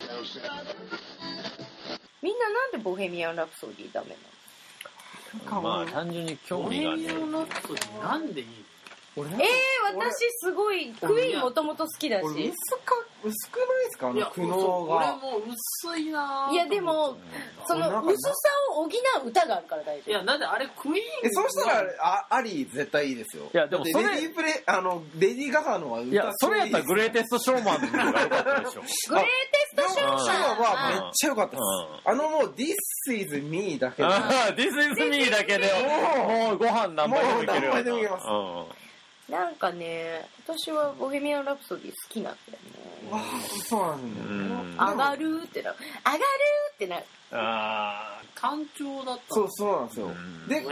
[2.21, 4.15] みんななんでボヘミアン・ラプソディダメな
[5.51, 5.61] の？
[5.61, 7.07] まあ単純に興ボ味がね。
[7.07, 8.68] ヘミアン・ラプソディなんでいい俺
[9.25, 14.07] えー、私すごいクイーンもともと好きだ俺し薄か薄くないですか？
[14.07, 16.53] あの苦悩そう俺がも薄いなぁ。
[16.53, 17.17] いやでも
[17.67, 18.31] その薄さ
[18.71, 18.89] を補
[19.23, 23.43] う歌があるから大丈いやだってあれクイーンえそうしたらああり絶対いいですよ。
[23.53, 28.81] いやでもそれレディープレイあのレディー・ガガのは歌いやそれやったらグレーテストショーマンの方が良かったでしょ。
[28.81, 29.31] 夫グレーテ
[29.71, 31.61] ストショーショーはめっマンちゃ良かったです。
[31.61, 32.11] うん。
[32.11, 32.75] あのもう This
[33.13, 34.09] is me だけで。
[34.09, 35.67] This is me だけで
[36.47, 37.73] もうご飯何杯でもいけるよ。
[37.73, 38.25] もう何杯でもいけます。
[38.27, 38.31] う
[38.85, 38.88] ん
[39.29, 42.59] なんかね私はボヘミアン・ラプソディ好きなんだよ
[43.11, 43.25] わね。
[43.25, 44.85] あそうなんだ。
[44.91, 45.75] 上がるってなる。
[46.05, 46.23] 上がる
[46.73, 47.03] ってなる。
[47.31, 49.21] あ単調だった。
[49.29, 50.07] そうそうなんですよ。
[50.07, 50.47] うん。
[50.47, 50.69] でこ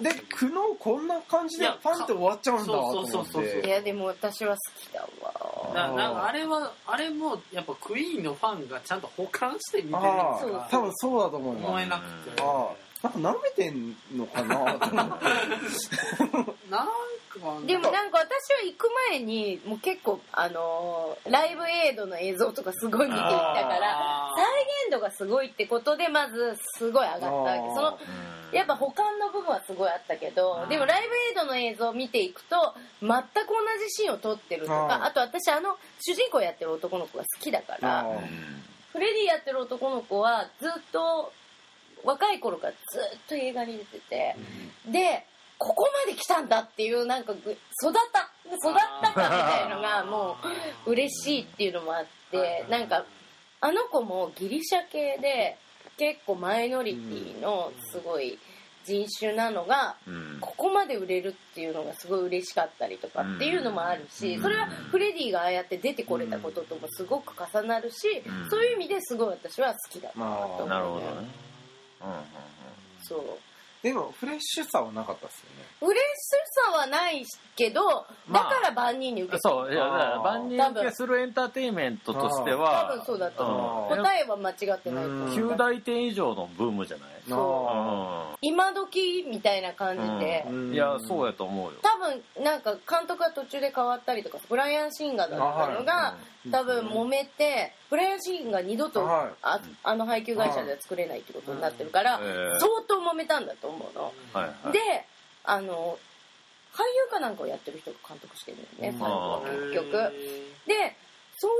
[0.00, 5.74] で苦悩こんな感じでパンって終わっちゃうんだと思そうそうそうそうっていやでも私は好きだわ。
[5.74, 12.42] ななんかあれはあれもやっぱクイーンのファンがちゃんと保管して見てるあそうあ多分そうだと思います思えなくて。
[12.42, 14.56] ああなんか舐めてんのかな？
[14.56, 14.96] と思って
[16.70, 24.44] なんかでもなんか私は行く前にもう結構あのーライブエイドの映像とかすごい見ていったから再
[24.88, 27.58] 現度がすごいってことでまずすごい上がったわけ。
[27.74, 27.98] そのあ
[28.52, 38.04] やっぱ保管の部分はすごいあったけどでもライブエイドの映像を見ていくと全く同じシーンを撮ってるとかあと私あの主人公やってる男の子が好きだからあ
[38.92, 41.32] フレディやってる男の子はずっと
[42.04, 44.36] 若い頃からずっと映画に出てて
[44.90, 45.26] で
[45.58, 47.56] ここまで来たんだっていうなんかぐ育っ
[48.12, 50.36] た育ったかみたいのがも
[50.86, 53.04] う嬉しいっていうのもあってなんか
[53.60, 55.56] あの子もギリシャ系で
[55.96, 58.38] 結構マイノリティのすごい
[58.84, 60.38] 人種なのがうん。
[60.40, 68.50] ここまで売れるっていうのがすごい嬉しかったりとかっていうのもあるしそれはフレディがああやって出てこれたことともすごく重なるしうん。
[68.50, 70.68] そういう意味ですごい私は好きだなと思う、
[73.02, 73.53] そう。
[73.84, 75.64] でもフレッシュさはなかったですよね。
[75.78, 76.02] フレッ
[76.72, 79.54] さはないけど、だから万人に受けてる。
[79.54, 83.94] そういやだから万人受けするエンターテインメントとして多は分そうだと思う。
[83.96, 85.28] うん答えは間違ってないと思う。
[85.28, 87.10] 9大点以上のブームじゃない？
[87.28, 88.38] そう。
[88.40, 90.72] 今時みたいな感じで、うん。
[90.74, 91.78] いやそうやと思うよ。
[91.82, 96.16] 多分なんか監督が途中で変わったりとかブライアン・シンガーだったのが、
[96.50, 99.30] 多分揉めてブライアン・シンガー二度とはい。
[99.42, 102.24] ああの配給会社では作れないってことになってるから、うん。
[102.24, 102.58] えー。
[102.58, 104.12] 相当揉めたんだと思うの。
[104.32, 104.72] はいはい。
[104.72, 104.80] で
[105.44, 105.98] あの
[106.72, 108.80] 俳優かなんかをやってる人が監督してるん。
[108.80, 109.90] だよね最後は結局。
[110.66, 110.96] で
[111.38, 111.50] そう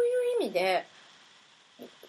[0.41, 0.87] いう意味で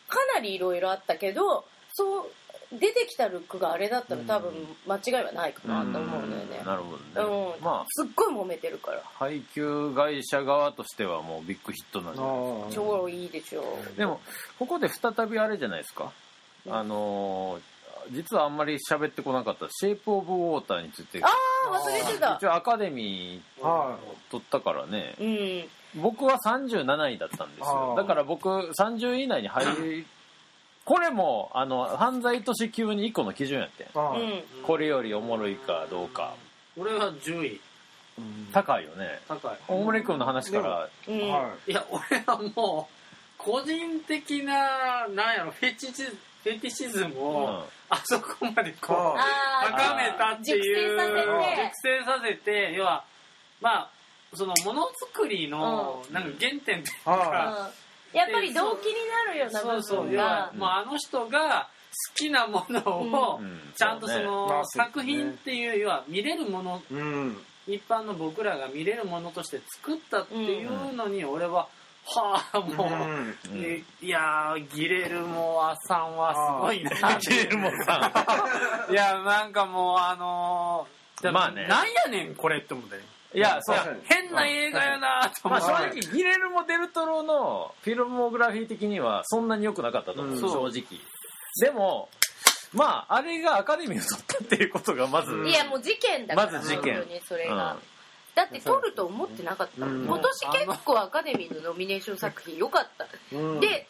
[0.08, 2.32] かなりいろいろあったけどそう
[2.72, 4.52] 出てきたルックがあれだったら多分
[4.88, 6.64] 間違いはないかなと思うんだよね。
[6.66, 7.56] なるほどね。
[7.58, 7.86] うん、まあ。
[7.90, 9.02] すっごい揉めてるから。
[9.14, 12.72] 配給会社側としてはもうビッグヒットなんじゃないで。
[12.72, 14.20] すか超いいでしょでも
[14.58, 16.12] ここで再びあれじゃないですか？
[16.68, 17.62] あのー
[18.12, 21.24] 実はあんまり喋ってこなかった「シェイプ・オブ・ウォーター」について。
[21.24, 22.36] ああ忘れてた。
[22.36, 23.98] 一応アカデミーは
[24.30, 25.16] 取ったからね。
[25.20, 25.24] う
[25.98, 26.02] ん。
[26.02, 27.96] 僕は37位だったんですよ。
[27.98, 30.06] だから僕30位以内に入り
[30.84, 33.88] これもあの犯罪都市級に1個の基準やって
[34.64, 36.34] これよりおもろいかどうか。
[36.78, 37.62] 俺は10位。
[38.54, 39.20] 高いよね。
[39.28, 39.58] 高い。
[39.68, 40.90] 大森君の話から。
[41.08, 41.30] うん。
[41.30, 41.72] はい。
[41.72, 42.96] や俺はもう
[43.38, 46.04] 個人的ななんやろフェチチ
[46.46, 47.64] フェティシズムを、うん。
[47.90, 49.16] あそこまでこうあ
[49.64, 51.56] あー高めたっていう熟成させて。
[51.56, 53.04] 熟成させて要は
[53.62, 53.90] まあ
[54.36, 57.72] そのものづくりのうなんか原点っていうはか、
[58.14, 58.20] うん。
[58.20, 58.94] やっぱり動機に
[59.28, 60.06] なるような部そうそう。
[60.06, 61.68] 分要はがもうあの人が
[62.12, 63.60] 好きなものをうん。
[63.76, 67.38] ちゃんとその作品っていう要は見れるものいうん。
[67.68, 71.68] 一般の僕らが見れるものとして作ったっていうのに俺は
[72.08, 73.66] はあもう、うん。
[73.66, 77.18] えいやーギレルモアさんはすごいな。
[77.20, 78.12] ギレルモさ
[78.90, 81.68] いやなんかもうあのー、まあね。
[81.68, 82.96] なんやねんこれって思って。
[83.38, 84.02] いやそう。
[84.04, 90.40] 変な映画やなとまあ思って、正直ギレルモ・デルトロのフィルモグラフィー的にはそんなに良くなかったと思う、うん。
[90.40, 91.00] 正直。
[91.60, 92.10] でも
[92.74, 96.96] まああれがアカデミーを取ったっていうことがまず、いやもう事件だからまず事件。
[96.96, 97.95] 本当にそれが、うん
[98.36, 99.86] だって撮ると思ってなかった。
[99.86, 100.06] うん。
[100.06, 103.60] 今年結構アカデミーのノミネーション作品良かった、うん。
[103.62, 103.88] で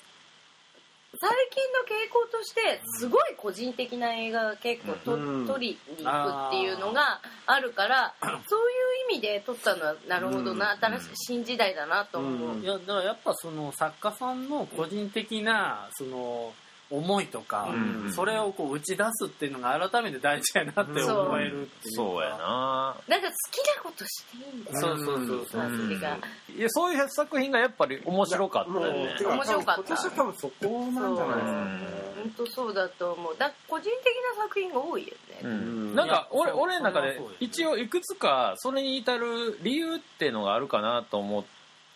[1.18, 5.48] 最近の傾向としてすごい個人的な映画が結構と、うん。
[5.48, 10.80] 撮りに行くっていうのがあるからそういう意味で撮ったのはなるほどな、うん。
[10.80, 12.62] 新しい新時代だなと思う、うん。
[12.62, 16.54] いやだからやっぱその作家さんの個人的なその
[16.92, 18.14] 思いとか、うん。
[18.14, 22.04] それをこう打ち出すっていうのが改めて大事やなって思えるっていうか。
[22.04, 22.96] そうやな。
[23.08, 25.62] なんか好きなことしていいんだよそうそうそうそう。
[25.62, 25.92] うん。
[25.92, 29.16] いやそういう作品がやっぱり面白かったよね。
[29.26, 29.82] 面白かった。
[29.82, 32.06] 今年は多分そこなんじゃないですかね。
[32.26, 33.36] 本当そうだと思う。
[33.38, 35.94] だ個人的な作品が多いよね、ううん。
[35.94, 41.44] ん、なんか俺俺の中で一応いくつかそれに至る理由っていうのがあるかなと思っ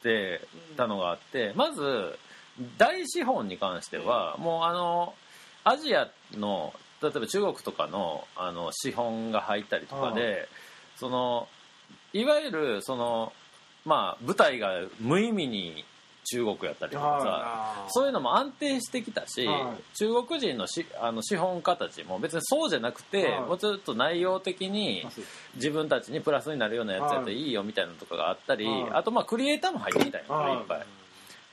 [0.03, 0.41] て
[0.77, 2.17] たのがあってまず
[2.77, 5.13] 大資本に関してはもうあの
[5.63, 10.47] アジアの例えば中国とかのあの資本が入ったりとかで
[10.97, 11.47] その
[12.13, 13.33] いわゆるその
[13.85, 15.85] まあ舞台が無意味に
[16.25, 23.41] 中国やったりとかさそういうのも安定してきたし、は中国人のしあの資本家たちも別にそうじゃなくて、はい。
[23.41, 25.07] もうちょっと内容的に
[25.55, 28.89] 自分たちにプラスになるようなやつやったらいいよみたいなのとかがあったり、はい。
[28.91, 30.53] あとまあクリエイターも入ってきたんよ、はい。
[30.53, 30.85] いっぱい。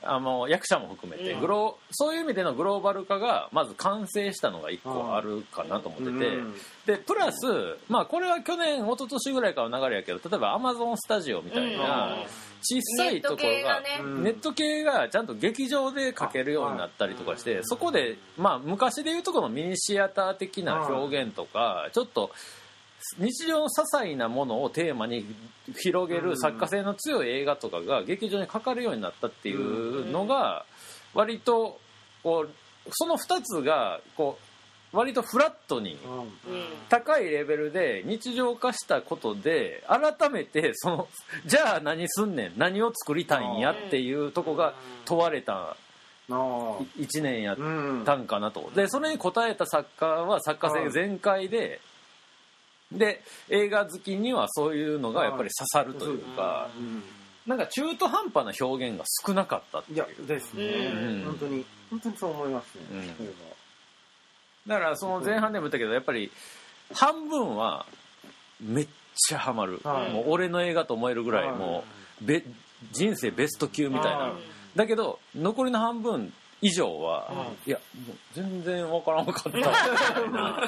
[0.03, 1.39] あの役者も含めて、うん。
[1.39, 6.53] グロそういう意味でのグローバル化がまず完成したのが一個あるかなと思ってて、うん。
[6.85, 7.45] でプラス、
[7.89, 12.23] まあ、これは去年一昨年ぐらいからの流れやけど例えばアマゾンスタジオみたいなうん。
[12.61, 14.23] 小さいところがネット系がね、うん。
[14.23, 22.31] ネット系がちゃんと劇場で描けるようになったりとかしてそこで、まあ、昔でいうとこのミニシアター的な表現とかちょっと
[23.19, 25.25] 日常の些細なものをテーマに
[25.77, 30.65] 広げる作家性の強い映画とかが劇場にかかるようになったっていうのが
[31.13, 31.79] 割と
[32.23, 32.49] こう
[32.91, 34.37] その2つがこ
[34.93, 36.07] う割とフラットにう
[36.51, 36.65] ん。
[36.89, 41.07] 高いレベルで日常化したことで改めてその
[41.45, 44.73] じゃあ何すんねん何を作りたいんやっていうとこが
[45.05, 45.75] 問われたあ。
[46.29, 47.61] ー1年やっう
[48.01, 48.71] んたんかなと。
[48.75, 51.79] でそれに応えた作家は作家性全開で
[52.91, 57.03] で映画好きにはそういうのがやっぱり刺さるというかうん。
[57.45, 59.97] なんか中途半端な表現が少なかったっていう。
[59.97, 60.63] いやですね。
[60.65, 61.23] うん。
[61.23, 61.65] 本当に。
[61.89, 63.07] 本当にそう思いますねうん。
[64.67, 66.29] だからその前半でも言ったけどやっぱり
[66.93, 67.85] 半分は
[68.59, 70.11] めっちゃハマる、はい。
[70.11, 71.55] もう俺の映画と思えるぐらい、はい。
[71.55, 71.83] も
[72.21, 72.43] うべ
[72.91, 74.33] 人生ベスト級みたいな、はい。
[74.75, 77.69] だけど残りの半分以上は、はい。
[77.69, 80.63] やもう全然わからんかったみたいな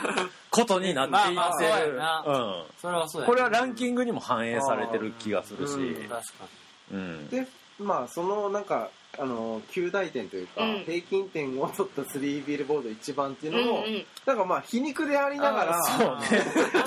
[0.52, 2.64] ことになっていってる、まあまあそうん。
[2.82, 6.46] それはそうやこれはランキングにも反映されてる気がするし、うん確か
[6.92, 7.28] うん。
[7.30, 7.48] で
[7.80, 10.84] まあそのなんかあの9大点というか、うん。
[10.86, 14.06] 平均点を取った3ビルボード一番っていうのを、うんうん。
[14.26, 16.28] なんかまあ皮肉でありながらそうね。
[16.30, 16.82] ちょっと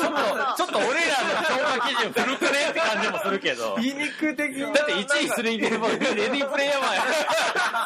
[0.56, 3.76] ちょっと俺らの評価基準古くねって感じもするけど。
[3.80, 4.72] 皮肉的な。
[4.72, 7.02] だって1位スリービルボードレディープレイヤーマンや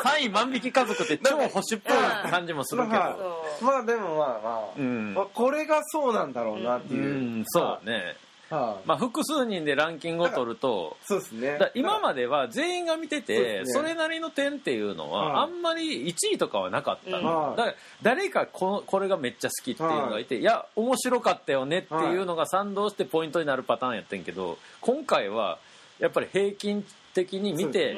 [0.05, 5.15] 3位万引き家族って超保守っぽい感じもするけまあどまあでもまあまあ、うん。
[5.15, 8.17] まあこれがそうなんだろうなってういう、んそうね
[8.51, 8.89] はい。
[8.89, 11.59] まあ複数人でランキングを取るとそうですね。
[11.75, 17.57] 今までは全員が見ててそれなりの点っていうのはあんまり1位とかはなかったのうん。
[17.57, 20.43] だから誰かこのこれがめっちゃ好きっていうのがいてい。
[20.43, 25.59] や面白かったよねっていうのが賛同してポイントになるパターンやってんけど今回は
[25.99, 27.97] やっぱり平均的に見て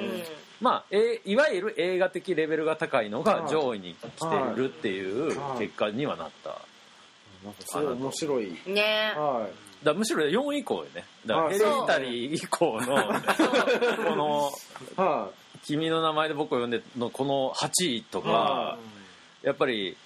[0.61, 5.59] まあえいわゆる映画的レベルが高いのが上位に来てるっていうはい。
[5.59, 6.57] 結果にはなった。
[7.45, 8.59] なんかすごい面白い。
[8.67, 9.13] ね。
[9.15, 11.05] はいらむしろ4位以降よね。
[11.27, 12.97] だからはいヘレディタリー以降の
[14.07, 14.53] この
[14.97, 15.31] は
[15.65, 18.79] 「君の名前で僕を呼んで」のこの8位とかは
[19.43, 19.97] やっぱり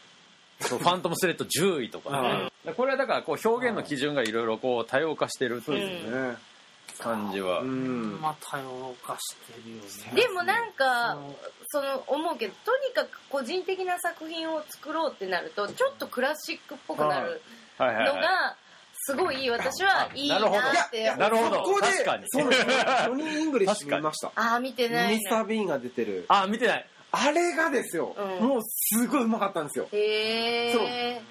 [0.60, 2.22] そうファントムスレッド10位とか
[2.64, 2.72] ね。
[2.76, 6.36] これはだからこう表現の基準がいろいろこう多様化してるってうんいいうね。
[6.98, 7.60] 感じは。
[7.60, 8.20] うん。
[8.20, 10.22] まあ多様化してるよね。
[10.22, 11.16] でもなんか
[11.68, 17.40] その思うけどとにかく個人的な作品を作ろうってなるとちょっとクラシックっぽくなる
[17.78, 18.14] はいはいはい。
[18.14, 18.56] のが
[19.04, 20.60] すごい私はいいななるほど。
[20.60, 21.56] ってなるほど。
[21.56, 22.24] そこで確かに。
[22.28, 24.32] そうですねジョニー・イングリッシュ見ました。
[24.36, 25.16] ああ見てない。
[25.16, 26.24] ミスター・ビーンが出てる。
[26.28, 26.86] あ見てない。
[27.10, 28.48] あれがですよ、うん。
[28.48, 29.88] もうすごいうまかったんですよ。
[29.92, 31.22] へえ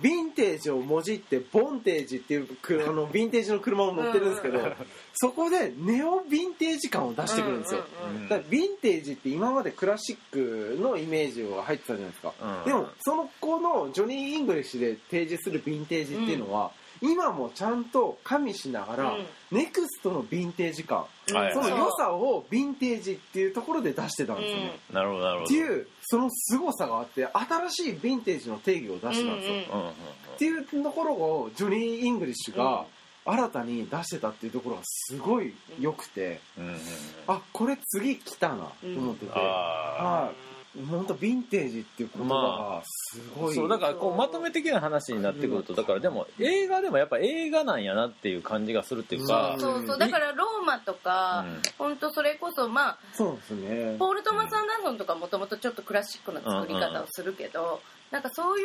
[0.00, 4.74] ヴィンテージをもじってボンテージっていうくあのヴィンテージの車を乗ってるんですけど、う ん
[5.14, 19.26] そこでネオヴィンテージ感を出してくるんですよ、うんうんうんだからヴィンテージって今までクラシックのイメージが入ってたじゃないですか、うんでもその子のジョニー・イングリッシュで提示するヴィンテージっていうのは、今もちゃんと加味しながら、うん。
[19.50, 25.44] ネクストのヴィンテージ感、はいその良さをヴィンテージっていうところで出してたんですよね、なるほどなるほど。
[25.44, 29.92] っていうその凄さがあって新しいヴィンテージの定義を出してたんですよ、うんうんうん
[30.34, 32.86] っていうところをジョニー・イングリッシュが
[33.24, 36.80] 新たに出してたっていうところがすごい良くて、うんうんうん。
[37.28, 40.53] あこれ次来たなと思ってて、あはい
[40.90, 49.54] 本当ヴィンテージっていう言葉がすごい、そうだからこうまとめ的な話になってくるとだからでも映画でもやっぱ映画なんやなっていう感じがするっていうか。
[49.56, 49.60] ん。
[49.60, 51.62] そうそうだからローマとかうん。
[51.78, 53.96] 本当それこそまあそうですね。
[53.98, 58.64] ポール・トマス・アンダーソンとかもともとちょっとクラシックな作り方をするけど、なんかそうい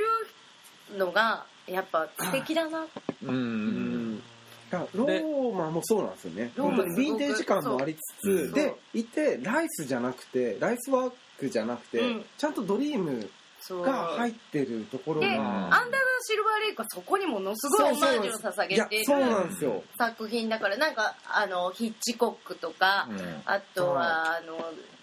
[0.96, 2.88] うのがやっぱ素敵だな。
[3.24, 3.30] うん。
[3.30, 4.16] ううん。
[4.16, 4.24] ん
[4.72, 6.52] だからローマもそうなんですよね。
[6.56, 12.26] ローマ本当にヴィンテージ感もありつつでいてライスじゃなくてライスワークじゃなくて、うん。
[12.38, 13.30] ちゃんとドリーム
[13.62, 13.82] そう。
[13.84, 15.90] が入ってるところで、が、アンダーガー
[16.22, 19.84] シルバーレイクはそこにものすごいオマージュを捧いやげているそうなんですよ。
[19.98, 23.42] 作品だからなんかあのヒッチコックとか、うん。
[23.46, 24.58] あとはあの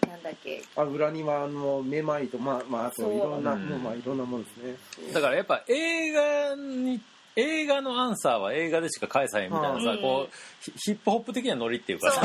[0.09, 0.63] なんだっけ。
[0.75, 4.57] あ裏庭のめまいとまあまああといろんなまあいろんなものです
[5.03, 5.11] ね。
[5.13, 7.01] だからやっぱ映画に
[7.37, 10.01] 映画のアンサーは映画でしか返さへんみたいなさ、うん。
[10.01, 12.21] こうヒヒップホップ的なノリっていうかさ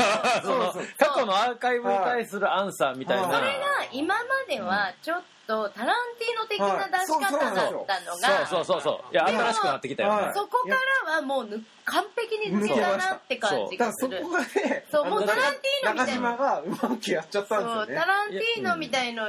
[0.97, 3.35] 過去のアーカイブに対するアンサーみたいな、はい。
[3.35, 3.53] それが
[3.93, 7.85] 今まではちょっとタランティーノ的な出し方だったの
[8.17, 9.13] が、そうそうそうそう。
[9.13, 14.21] いやでも新しくなってきたよね、はいそこからはもうぬ完璧に抜けたなって感じがする。
[14.23, 16.31] こがねそうもうタランティーノみたいな。
[16.31, 18.01] 中島がうまくやっちゃったんそうですよね。
[18.01, 19.27] タランティーノみたいの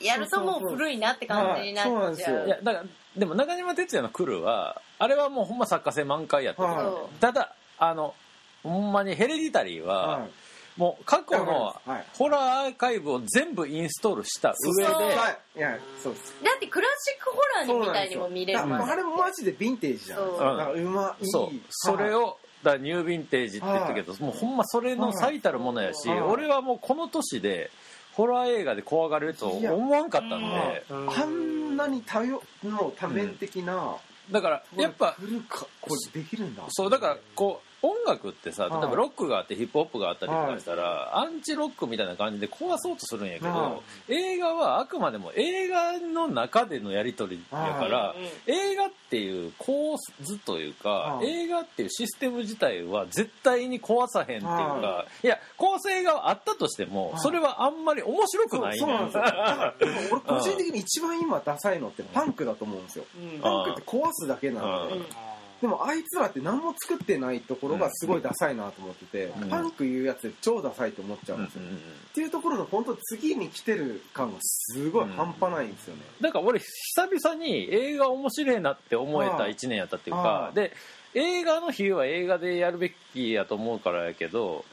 [0.00, 1.94] やるともう古いなって感じになっちゃう。
[1.94, 2.00] はい。
[2.00, 2.46] そうなんですよ。
[2.46, 2.84] いやだから
[3.16, 8.14] でも中島哲也の「来るはあれはもうほんま作家性満開やったから、はただあの
[8.62, 10.30] ほんまにヘレディタリーは、はい。
[10.76, 12.04] もう過去のはい。
[12.16, 15.58] ホラーアーカイブを全部インストールした上でそうはい。
[15.58, 16.34] いやそうです。
[16.44, 17.40] だってクラシックホ
[17.74, 20.18] ラーみたいにも見れるあれマジでヴィンテージじゃん。
[20.18, 20.80] そう。
[20.90, 21.56] まいそう。
[21.70, 26.20] それをだニューヴィンテージって言ったけど、もうほんまそれの最たるものやし、はい。
[26.20, 27.70] 俺はもうこの年で
[28.12, 33.96] ホラー映画で怖がれると思わんかったんで、あんなに多様の多面的な
[34.30, 35.16] だからやっぱ
[35.80, 36.62] これできるんだ。
[36.68, 51.28] そうだからこう音楽ってさ例えばはいロックがあってヒップホップがあったりとかしたら、アンチロックみたいな感じで壊そうとするんやけど、は映画はあくまでも映画の中でのやり取りやから、うんうん映画っていう構図というか、はい。
[51.28, 55.26] 映画っていうシステム自体は絶対に壊さへんっていうか、、はい。
[55.26, 57.20] や構成があったとしても、はい。
[57.20, 59.24] それはあんまり面白くないそうそうなんですよ。
[59.24, 59.74] だから
[60.12, 63.04] 俺個人的に一番今ダサいのってパンクだと思うんですよ。
[63.16, 63.40] うん。
[63.40, 64.94] パンクって壊すだけなので。
[64.96, 65.06] うん
[65.60, 69.48] でもあいつらって何も作ってないところがすごいダサいなと思ってて、うん。
[69.48, 80.72] パンク言うやつで超ダサいと思っちゃうんですよ、っていうところの本当次に来てる感がすごい半端ないんですよね、だから俺久々に映画面白いなって思えた1年やったっていうはいかで
[81.14, 84.64] 映画の日は映画でやるべきやと思うからやけど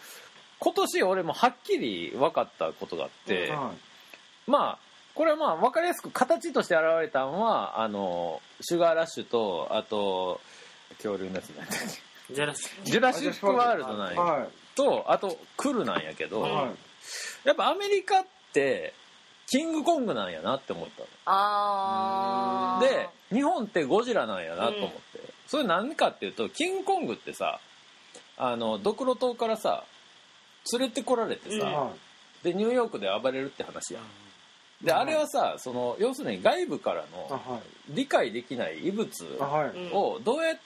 [0.59, 3.71] 今年俺もはっきり分かったことがあって、は
[4.45, 4.79] まあ
[5.13, 10.39] これはまあ分かりやすく形として現れたのはあのシュガーラッシュとあと
[10.95, 11.79] 恐竜のやつなんだっ
[12.27, 14.21] けじゃらしジュラシック・ワールドなんや。
[14.21, 14.47] はい。
[14.75, 17.47] とあとクルなんやけど、はい。
[17.47, 18.93] やっぱアメリカって
[19.47, 21.07] キングコングなんやなって思ったの。
[21.25, 22.87] あー。
[22.87, 24.97] で日本ってゴジラなんやなと思って、
[25.47, 27.59] それ何かっていうとキングコングってさ
[28.37, 29.85] あのドクロ島からさ
[30.73, 31.93] 連れてこられてさ、は
[32.43, 34.03] でニューヨークで暴れるって話やん。
[34.85, 39.77] であれはさその要するに外部からいのは理解できない異物いはい。
[39.77, 39.97] うん。
[39.97, 40.57] をどうやっ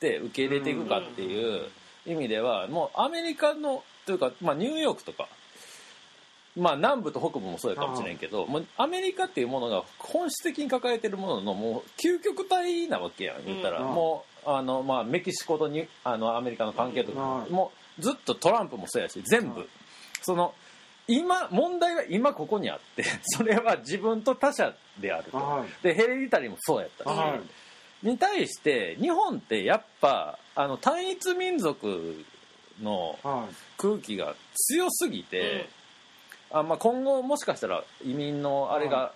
[0.00, 1.68] て受け入れていくかっていう
[2.06, 5.28] 意味ではもうアメリカのというか、まあ、ニューヨークとか、
[6.56, 13.94] まあ、南部と北部もそうやかもしれんけどもうアメリカっていうものが本質的に抱えてるもののもう究極体なわけやん言ったら、うん。
[13.94, 17.52] もうあの、まあ、メキシコとにあのアメリカの関係とか、うん。
[17.52, 19.66] もうずっとトランプもそうやし全部、うん。
[20.22, 20.54] その
[21.06, 25.36] 今問題は今ここにあってそれは自分と他者であると。
[25.36, 25.82] はい。
[25.82, 27.40] でヘレディタリーもそうやったし、はい
[28.02, 32.24] に対して日本ってやっぱあの単一民族
[32.82, 33.54] のはい。
[33.76, 35.68] 空気が強すぎて、
[36.50, 39.12] あまあ、今後もしかしたら移民のあれが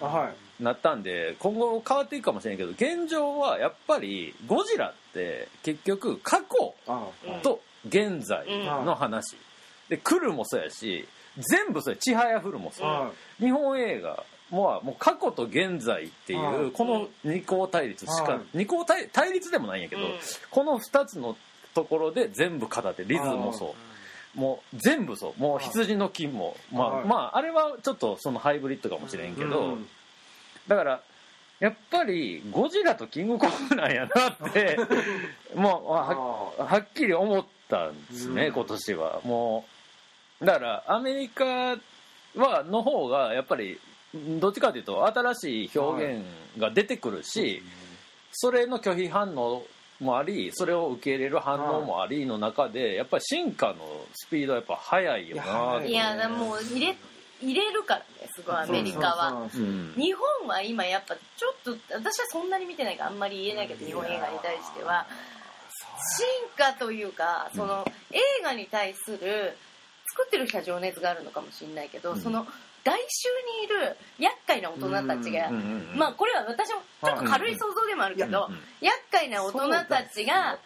[0.00, 0.62] あはい。
[0.62, 6.74] なったんで今後変わっていくかもしれないけど現状はやっぱりゴジラって結局過去
[7.42, 8.44] と現在
[8.84, 9.36] の話、
[9.88, 20.10] で来るもそうやし全部それちはやふるもそう、は日本映画ももう過去と現在っていう、はいこの二項対立しか、はい二項対対立でもないんやけど、うん。
[20.50, 21.36] この2つの
[21.74, 23.74] ところで全部語ってリズムもそ
[24.36, 24.38] う。
[24.38, 25.40] もう全部そう。
[25.40, 27.06] もう羊の金も、まあ、はい。
[27.06, 29.88] まああれはちょっとそのハイブリッドかもしれんけど、うん
[30.66, 31.02] だから
[31.60, 34.76] やっぱりゴジラとキングコングなんやなって
[35.56, 36.64] もうはあ。
[36.64, 38.52] はっきり思ったんですね、うん。
[38.52, 39.20] 今年は。
[39.24, 39.64] も
[40.40, 41.44] うだからアメリカ
[42.36, 43.80] はの方がやっぱり
[44.40, 46.24] どっちかというと新しい表現
[46.58, 47.62] が出てくるし、
[48.32, 49.64] それの拒否反応
[50.00, 53.76] もありそれを受け入れる反応もありの中でやっぱり進化の
[54.14, 56.96] スピードはやっぱ速いよなと思っていやもう入れ
[57.40, 59.48] 入れるからねすごいアメリカは。
[59.96, 65.06] 日本は今やっぱちょっと私はそんなに見てないからあんまり言えないけど日本映画に対しては。
[66.16, 69.56] 進化というかその映画に対する
[70.06, 72.20] 作ってる人は情熱があるのかもしれないけど、うん。
[72.20, 72.46] その
[72.88, 73.28] 外周
[73.60, 75.62] にいる厄介な大人たちが、うんうん
[75.92, 80.58] うんまあこれは私もちょっと軽い想像でもあるけど、うんうん厄介な大人たちが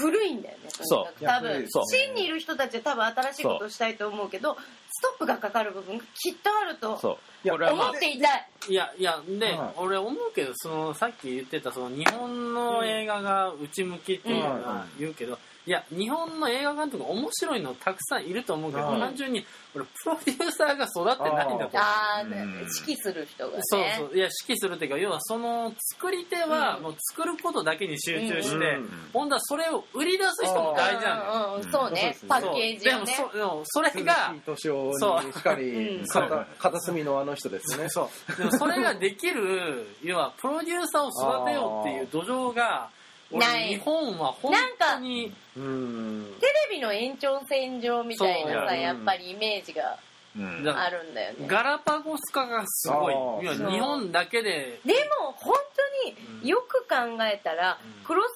[0.00, 0.86] 古いんだよねとにかく。
[0.86, 1.24] そう。
[1.24, 4.56] 多分真にいる人たちは多分新しいことをしたいと思うけど
[4.90, 8.46] ストップがかかる部分がきっとあると思っていたい。
[8.68, 15.38] いやいやで、はい俺思うけどそのさっき言ってたその日本の映画が内向きっていうのは言うけど、
[15.68, 19.44] いや日本の映画監督面白いのたくさんいると思うけど、はい単純に
[19.74, 21.70] 俺プロデューサーが育ってないんだと思う。
[21.74, 22.30] ああ、うん。
[22.30, 23.62] 指揮する人がね。
[23.64, 24.16] そうそう。
[24.16, 26.82] いや指揮するっていうか要はその作り手はうん。
[26.84, 28.88] もう作ることだけに集中して、うん。
[29.12, 31.60] 本当はそれを売り出す人も大事なんだよ。
[31.62, 32.16] うんそうね。
[32.22, 32.24] う。
[32.24, 33.14] んパッケージをね。
[33.14, 33.36] そう。
[33.36, 34.92] でもそでもそれが年を
[35.22, 36.06] にしかりうん。
[36.06, 37.90] 片片隅のあの人ですね。
[37.90, 38.36] そう。
[38.38, 41.08] でもそれができる要はプロデューサーを
[41.42, 42.97] 育てようっていう土壌が俺
[43.32, 43.68] ない。
[43.68, 46.34] 日本は本当にうん。
[46.40, 49.98] テレビの延長線上みたいなさ、やっぱりイメージが
[50.44, 51.46] あるんだよね。
[51.46, 53.14] ガラパゴス化がすごい。
[53.14, 53.42] あー。
[53.42, 53.70] 要はそう。
[53.70, 54.80] 日本だけで。
[54.84, 55.54] でも本
[56.02, 58.04] 当によく考えたらうん。
[58.04, 58.28] 黒澤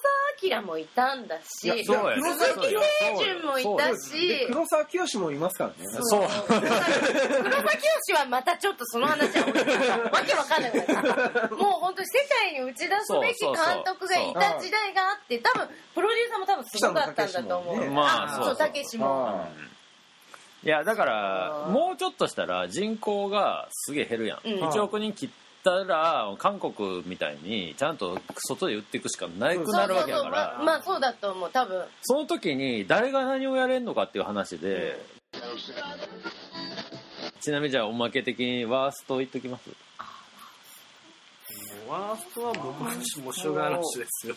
[0.60, 1.94] 明もいたんだし鈴木清
[3.18, 5.74] 純もいたでし黒沢清もいますからね。
[6.02, 6.22] そう。
[6.22, 6.72] 黒澤
[8.02, 17.76] 清はまたちょっとその話は置いてわけわかんないから もう本当に世界に打ち出すべき監督がいた時代があって多分プロデューサーも多分すごかったんだと思う。
[17.76, 17.90] 北野武もね。
[17.90, 19.46] まあそうたけしも
[20.64, 24.62] いやだからもうちょっとしたら人口がすげえ減るやん、うん。
[24.62, 25.28] 1億人切っ
[25.64, 31.50] たら韓国みたいにちゃんと外で売っていくしかなくなるわけやかまらあまあそうだと思う。
[31.52, 31.84] 多分。
[32.02, 35.04] その時に誰が何をやれんのかっていう話で、
[37.40, 39.70] ちなみにじゃあおまけ的にワースト言っときます？
[41.88, 44.36] ワーストは僕はもうシュガーラッシュですよ。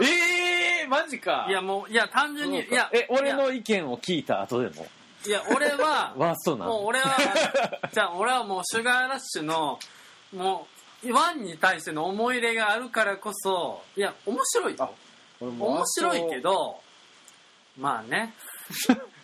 [0.00, 1.46] ええー、マジか。
[1.48, 4.82] いやもういや単純にいやえ俺いの意見を聞いた後でも？
[4.84, 4.88] や
[5.28, 6.72] いや俺はワーストなの？
[6.72, 7.16] もう俺は
[7.92, 9.78] じゃあ俺はもうシュガーラッシュの
[10.34, 10.66] も
[11.04, 14.76] うワンに対しての思い入れがあるからこそいや面白い
[15.40, 16.80] 面白いけど
[17.76, 18.32] まあね。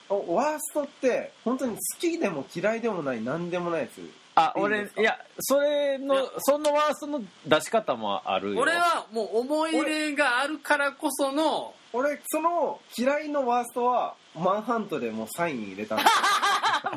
[0.09, 3.99] お ワーストって本当に好きでも嫌いでもない何でもないやつ
[4.37, 8.61] あ俺いやそれのそのワーストの出し方もあるよ。
[8.61, 16.11] 俺はもう思い入れがあるからこその俺その嫌いのワーストはマンハントでもうサイン入れたんです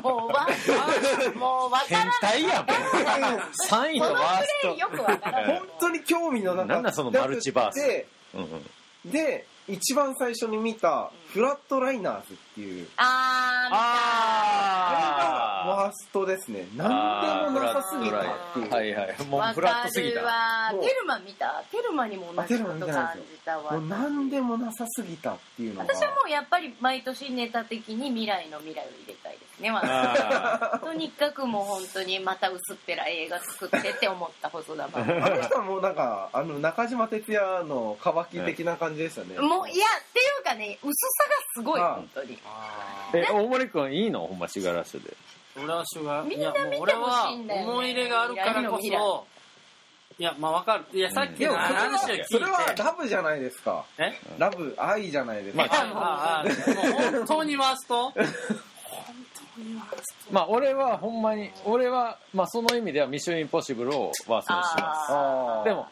[0.02, 0.48] もうわ
[1.36, 2.66] もうわから変態やん。
[3.70, 7.80] 3位のこのワースプレイよくわからない本当に興味のなかなんだそのマルチバース。
[7.80, 9.10] でト、うんうん。
[9.12, 12.88] で一番最初に見た「フラットライナーズ」っていう。
[12.96, 15.44] あー見た。
[15.44, 16.66] あワーストですね。
[16.76, 18.20] 何でもなさすぎた。
[18.20, 18.22] っ
[18.54, 19.16] ていうはいはい。
[19.28, 20.22] もうわフラッかるトすぎた。
[20.22, 21.64] わテルマ見た？
[21.70, 23.72] テルマにも同じこと感じたわ。
[23.72, 25.94] もう何でもなさすぎたっていうのが。
[25.94, 29.70] 私はもうやっぱり毎年ネタ的に未来の未来を入れたいですね
[30.80, 42.38] とにかくもう本当にまた薄っぺらい映画作ってって思った細田 あの人はもうなんかあの中島哲也の渇き的な感じでしたね、もういやっていうかね薄さがすごい本当に。
[43.12, 43.18] ー。
[43.18, 44.26] え大森君いいの？
[44.26, 45.16] ほんまシガラッシュで
[45.64, 47.70] 俺はシュガみんないやもう見てほ俺はしいんだよね。
[47.72, 49.26] 思い入れがあるからこそ
[50.20, 50.84] いやまあわかる。
[50.98, 52.22] いやさっきの話を聞いて。
[52.22, 53.84] はそれはラブじゃないですか。
[53.98, 54.12] え？
[54.36, 56.44] ラブ愛じゃないですまか、もうああ。
[56.44, 58.12] もう本当にワースト？
[60.30, 65.68] まあ俺はほんまに俺はまあその意味では「ミッションインポッシブル」をワーストにします。
[65.68, 65.88] でも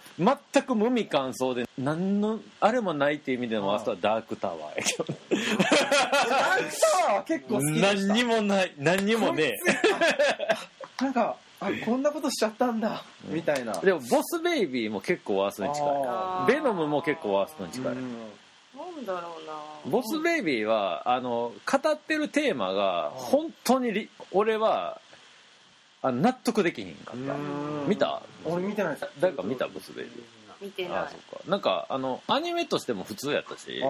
[0.53, 9.55] 全く無味乾燥で何のあれもないっていう意味でのワーストはダークタワーやけどダンサーは結構好きで何にもない何にもね
[11.01, 13.73] なんかあこんなことしちゃったんだみたいな。
[13.81, 15.91] でもボスベイビーも結構ワーストに近い。
[16.47, 18.17] ベノムも結構ワーストに近い、うん
[18.97, 19.53] なんだろうな。
[19.91, 25.01] ボスベイビーはあの語ってるテーマが本当にり俺は
[26.03, 27.35] あ納得できひんかった。
[27.35, 27.89] うん。
[27.89, 28.23] 見た？
[28.45, 29.09] 俺見てないです。
[29.21, 29.69] 誰か見た？
[29.69, 30.11] ボスベイビ
[30.63, 30.99] 見てない。
[30.99, 31.43] ーあそうか。
[31.49, 33.83] なんかあのアニメとしても普通やったし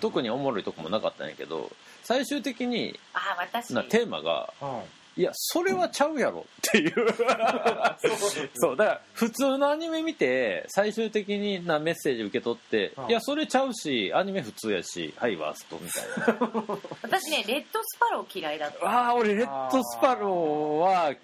[0.00, 1.70] 特におもろいとこもなかったんやけど
[2.02, 3.74] 最終的にあ私。
[3.74, 6.92] なテーマがはいやそれはちゃうやろっていう。
[8.54, 16.04] そうだから普通のアニメ見て最終的になメッセージ受け取ってはいいやそれちゃうしアニメ普通やしはいワーストみたい
[16.38, 16.78] な。
[17.02, 18.86] 私ねレッドスパロー嫌いだった。
[18.86, 21.14] ああ俺レッドスパローは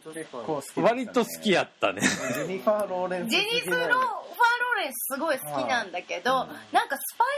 [0.76, 2.00] 割と好きやったね。
[2.00, 7.28] ジェニファー・ローレンスジェニフロー・ファー・ローレンスすごい好きなんだけど、はいなんかスパイ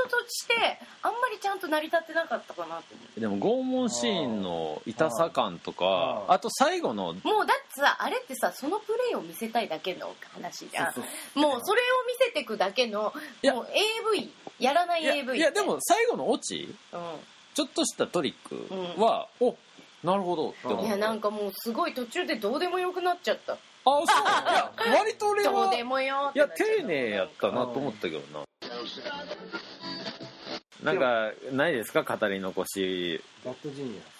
[0.00, 0.54] ものとして
[1.02, 2.82] あんまりちゃんと成り立ってなかったかなと思っ
[3.14, 7.14] てでも拷問シーンの痛さ感とかはいあと最後の。
[7.14, 10.92] もうだってさあれってさそのプレイを見せたいだけの話じゃん。
[10.92, 11.04] そう
[11.38, 13.54] もうそれを見せてくだけのいや。
[13.54, 13.68] もう
[14.12, 16.96] AV やらないいや AV いやでも最後のオチう
[17.54, 19.56] ちょっとしたトリックは、お
[20.04, 20.86] なるほどって思ん、う。
[20.86, 23.54] いやなんかもうすごい途中でどうでもよくなっちゃった。
[23.54, 24.04] あそう。
[24.88, 28.44] いや割と俺はどうでもよっいや丁寧やったなと思ったけどな。
[30.82, 32.04] なんかないですか？
[32.04, 33.20] 語り残し。
[33.44, 34.17] バッドジーニア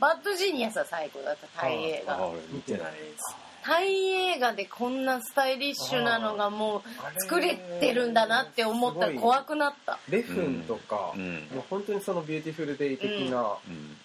[0.00, 2.26] バッドジニアスは最高だったタイ映画。
[2.26, 2.88] 俺見てないで
[3.18, 3.36] す。
[3.62, 6.82] タイ映画でこんなスタイリッシュなのがもう
[7.20, 9.98] 作れてるんだなって思ったら怖くなった。
[10.08, 13.58] レフンとか、うんもう本当にそのビューティフルデイ的な、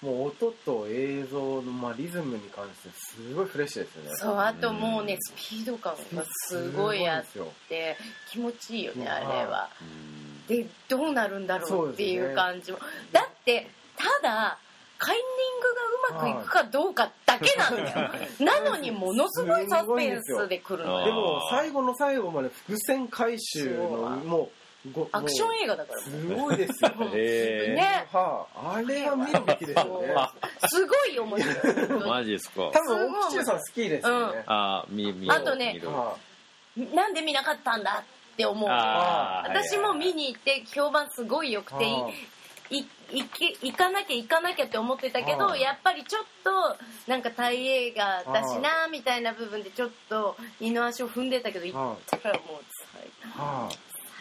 [0.04, 0.10] うん。
[0.10, 4.10] もう音と映像の、まあ、リズムに関してすごいフレッシュですよね。
[4.16, 7.26] そうあともうねスピード感がすごいあっ
[7.70, 7.96] て
[8.30, 9.10] 気持ちいいよねうん。
[9.10, 9.70] あれは。
[9.82, 10.46] うん。
[10.48, 12.80] でどうなるんだろそうっていう感じも。
[13.14, 14.58] だってただ
[14.98, 18.10] カイニングがうまくいくかどうかだけなんだよ。
[18.40, 21.00] なのにものすごいサスペンスで来るの。
[21.00, 21.16] あーでよ。
[21.16, 23.88] も最後の最後まで伏線回収の
[24.26, 24.50] も
[24.86, 26.90] うごアクションも映画だからうすごいですよ。
[27.10, 28.08] ね。
[28.14, 30.16] はあ、あれは見るべきですよね。
[30.70, 32.10] すごい面白い。
[32.10, 32.70] マジですか。
[32.72, 35.82] 多分大吉さん好きですよね、あ見見あとね
[36.94, 38.70] なんで見なかったんだって思う。
[38.70, 42.10] 私も見に行って評判すごい良くてあ
[42.70, 42.80] い。
[42.80, 46.52] い行かなきゃ行かなきゃって思ってたけどやっぱりちょっと
[47.08, 52.64] なんかタイ映画だしなみたいな部分でちょっと二の足を踏んでたけど行ったらもう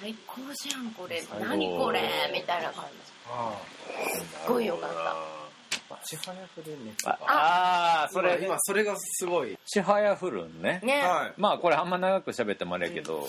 [0.01, 1.22] 最高じゃんこれ。
[1.41, 2.03] 何これ？
[2.32, 2.99] みたいな感じ。
[4.18, 4.97] すごい良かった。
[5.95, 8.37] あちはやふるねああーそれ。
[8.37, 9.57] 今今それがすごい。
[9.64, 10.80] ちはやふるんね。
[10.82, 11.01] ね。
[11.01, 11.32] はい。
[11.41, 13.26] まあこれあんま長く喋ってもあれやけど、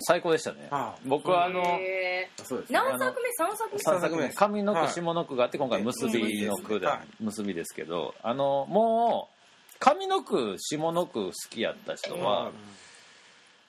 [0.00, 1.08] 最高でしたね、はい。
[1.08, 2.44] 僕はあのへー。
[2.44, 3.32] そうです何作目？
[3.32, 3.78] 三作目？
[3.78, 4.30] 三作目。
[4.30, 7.24] 上の句はい下の句があって今回結びの句ではい。
[7.24, 12.50] 結びですけどあのもう上の句下の句好きやった人は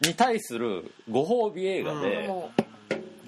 [0.01, 2.51] に対するご褒美映画でも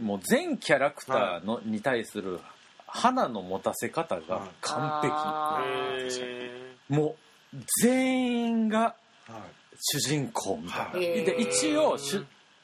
[0.02, 2.39] もう全キャラクターのに対する
[2.88, 5.02] 花の持たせ方が完
[6.10, 6.24] 璧。
[6.89, 7.16] も
[7.54, 8.95] う全員が
[9.28, 9.45] は
[9.80, 11.97] 主人公みたいな、はいで一応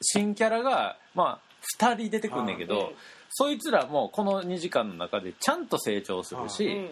[0.00, 1.48] 新キャラがまあ
[1.80, 2.94] 2人出てくんねんけど、はい
[3.30, 6.90] そいつらもこの2時間の中でちゃんと成長するし、うん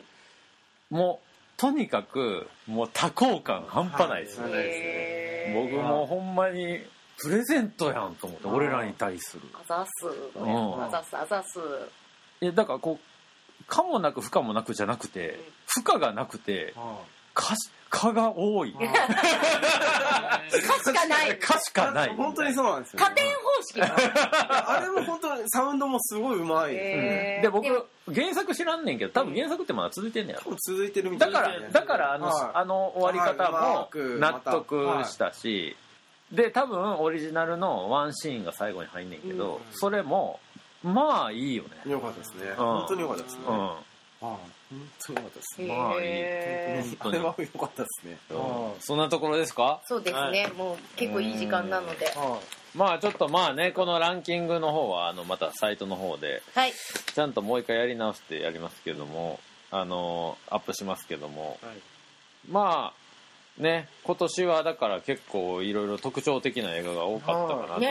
[0.90, 1.26] もう
[1.56, 4.46] とにかくもう多幸感半端ないですよ。
[4.46, 6.80] ね、僕もほんまに
[7.18, 9.42] プレゼントやんと思って俺らに対する。
[9.54, 10.38] あざす。
[10.38, 10.84] ん。
[10.84, 11.58] あざすあざす。
[12.40, 16.74] いやだからこう可もなく不可もなくじゃなくて不可がなくて
[17.34, 17.54] 可
[17.90, 18.72] 可が多い。
[18.76, 18.88] か
[20.50, 21.38] しかない。
[21.40, 22.14] 可しかない。
[22.14, 23.96] 本当にそうなんですよ、加点方式だ
[24.68, 27.66] あれも本当にサウンドもすごいうまいで僕
[28.12, 30.44] 原作知らんねんけど多分原作ってまだ続いてんねやろ。
[30.44, 32.50] 多分続いてるみたいだからだからあの,、はい。
[32.54, 35.76] あの終わり方はも納得したし、
[36.32, 40.40] で多分オリジナルのワンシーンが最後に入んねんけど、それも
[40.82, 41.90] まあいいよね。
[41.90, 42.54] よかったですね、ん。
[42.54, 43.58] 本当によかったですね、うん。
[43.58, 43.76] は
[44.22, 45.62] い本当によかったです。
[45.62, 46.00] ねまあいい。
[46.02, 47.08] へー。
[47.08, 48.18] あれは良かったですね。
[48.80, 49.80] そんなところですか？
[49.84, 50.50] そうですね。
[50.56, 52.06] もう結構いい時間なので。
[52.06, 52.40] は
[52.74, 56.72] まあちょっとまあねこのランキングの方はあのまたサイトの方ではい。
[57.14, 59.40] ちゃんともう一回やり直してやりますけども
[59.70, 61.58] あのアップしますけども。
[61.62, 61.76] はい。
[62.50, 63.05] まあ
[63.58, 67.88] ね今年はだから結構いろいろ特徴的な映画が多かったかなと、ね。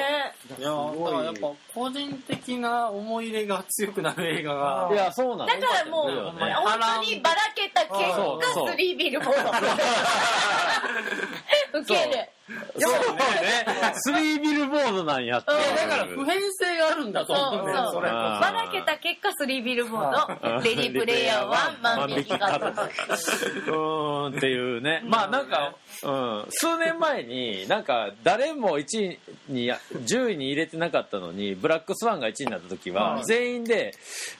[0.57, 0.63] いい。
[0.63, 4.89] やだからやっぱ個人的な思い入れが強くなる映画が。
[4.93, 5.57] いやそうなのだ。
[5.57, 8.65] からもうよね本当にばらけた結そうそう。
[8.67, 9.51] 果スリービルボード。
[11.79, 13.93] ウケるそうね。
[13.95, 15.51] スリービルボードなんやって。
[15.51, 17.93] うんだから普遍性があるんだとそう思うんだよそう。
[17.93, 20.61] そればらけた結果スリービルボード。
[20.61, 25.01] レディープレイヤー1万引き家族うーんっていうね。
[25.05, 29.19] まあなんか、うん、数年前になんか誰も1位
[29.49, 33.95] に10位に入れてなかったのにブラックスワンが1位になった時は全員で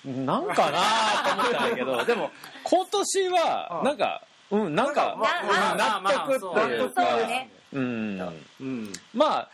[0.06, 0.80] なんかな
[1.36, 2.30] と思ったんだけど でも
[2.64, 5.18] 今年はなんかうんなんか
[5.76, 7.03] 納得っていうか。
[7.03, 8.21] そうん。
[8.61, 9.49] うんまあ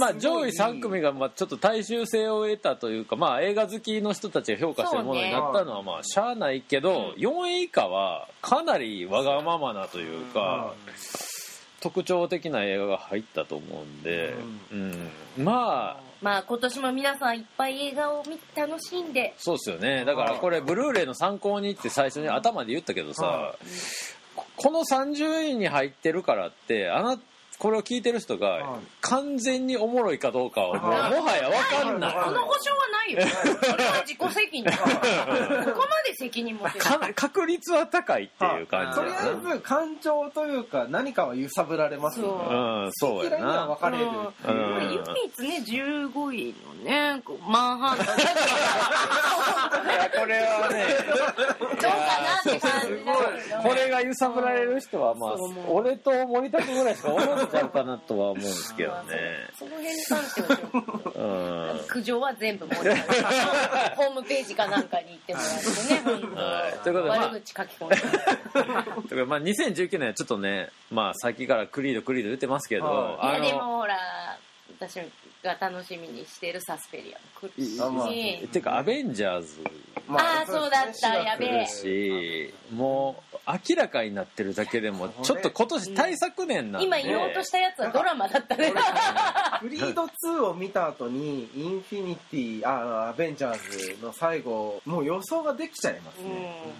[0.00, 10.74] まあ、上位3組がまあちょっと大衆性を得たというか、まあ、映画好きの人たちが評価してるものになったのはまあしゃあないけど、4位以下はかなりわがままなというか、
[11.80, 14.34] 特徴的な映画が入ったと思うんで、
[14.72, 15.10] うん。
[15.38, 19.34] まあまあ今年も皆さんいっぱい映画を見楽しんで。
[19.38, 20.04] そうですよね。
[20.04, 23.54] だからこれブルーレイの参考にって最初に頭で言ったけどさ、
[24.34, 27.18] ここの30位に入ってるからってあな
[27.58, 28.60] これを聞いてる人はい。
[28.60, 30.88] が完全におもろいかどうかはも
[31.18, 32.12] うもはや分かんない。
[32.14, 33.20] この保証はないよ。
[33.60, 39.14] それは自己責任ここまで責任持ってるか確率は高いっていう感じとりあ
[39.50, 42.32] えず感情というか何かは揺さぶられますよね。
[42.48, 42.88] う。
[42.88, 44.76] んそうや嫌いにはな分かれるうん。
[44.76, 48.16] うん唯一ね15位のねこうマンハッタン。
[49.84, 50.86] だいやこれはね
[51.58, 55.34] どうかなって感じこれが揺さぶられる人はまあ
[55.68, 59.48] 俺と森田君ぐらいしかおらんちゃうかなとは思うんですけどね。
[59.58, 61.86] その辺に関してはちょっとうん。
[61.88, 65.48] 苦情は全部森田さんのホームページかなんかに行ってもらっ
[66.20, 66.78] てねはい。
[66.84, 67.96] ということでまあ悪口書き込んで。
[67.96, 73.96] だからまあ 2019年はちょっとねまあさっきからクリードクリード出てますけどはいいやでのもほら
[74.80, 75.00] 私
[75.42, 77.80] が楽しみにしてるサスペリアも来るし。
[77.80, 78.08] あまあ。
[78.08, 79.58] ていうかアベンジャーズ
[80.10, 81.16] あーそうだった。
[81.16, 81.48] やべえ。
[81.48, 86.86] 来るしもう明らかになってるだけでもちょっと今年対策年なんで。
[86.86, 88.72] 今言おうとしたやつはドラマだったね。
[89.60, 96.74] クリード2を見た後にインフィニティあアベンジャーズの最後もう予想ができちゃいますね、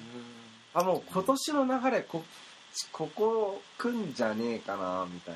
[0.75, 2.23] あもう今年の流れこ
[2.93, 5.35] ここ来んじゃねえかなみたい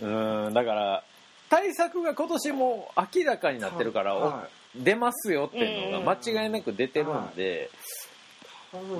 [0.00, 0.54] うん。
[0.54, 1.02] だから
[1.50, 4.48] 対策が今年も明らかになってるから、はい。
[4.76, 7.70] 出ますよっていうのが間違いなく出てるんで、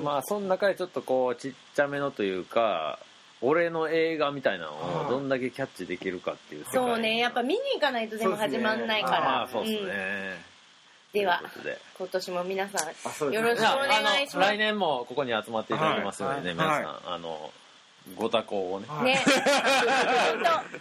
[0.03, 2.99] まあその中でちょっとこうちっちゃめのというか
[3.41, 4.71] 俺の映画みたいなの
[5.07, 7.17] をどんだけキャッチできるかっていうそうね。
[7.17, 9.21] やっぱ見に行かないとでも始まんないから。
[9.21, 9.89] まあそうですね、
[11.13, 11.21] うん。
[11.21, 11.41] では
[11.97, 14.49] 今年も皆さんよろしくお願いします。
[14.49, 16.53] 来年もここに集まっていただきますのでね、はい。
[16.55, 17.51] 皆さん、はあの
[18.17, 19.05] ご多幸をね、はい。
[19.05, 19.19] ね。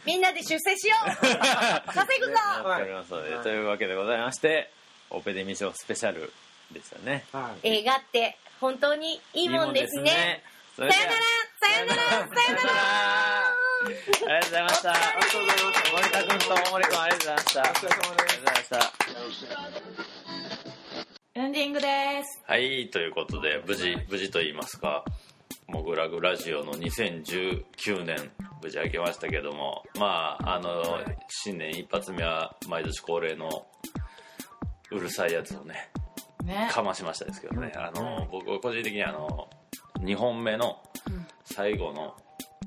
[0.04, 1.10] みんなで出世しよう。
[1.92, 2.32] 稼ぐぞ。
[2.32, 4.72] やっておりますので、というわけでございまして
[5.10, 6.32] オペデミー賞スペシャル
[6.72, 7.24] でしたね。
[7.32, 10.42] はい映画って本当にいいもんですね
[10.76, 11.02] さよなら
[11.60, 14.90] さよならさよならありがとうございました。
[14.90, 15.92] ありがとうございました。
[15.92, 17.60] 森田君と大森君ありがとうございました。
[17.60, 19.88] お疲れ様ですありがとうございました。
[21.34, 21.86] エンディングで
[22.24, 25.04] すはい、ということで、無事、無事と言いますか、
[25.68, 30.82] モグラグラジオの2019年、無事明けましたけども、まあ、あの、
[31.28, 33.68] 新年一発目は毎年恒例の
[34.90, 35.90] うるさいやつをね、
[36.48, 36.68] ね。
[36.72, 39.48] かましましたですけどね、あの、僕個人的にあの、
[40.00, 40.82] 2本目の
[41.44, 42.16] 最後の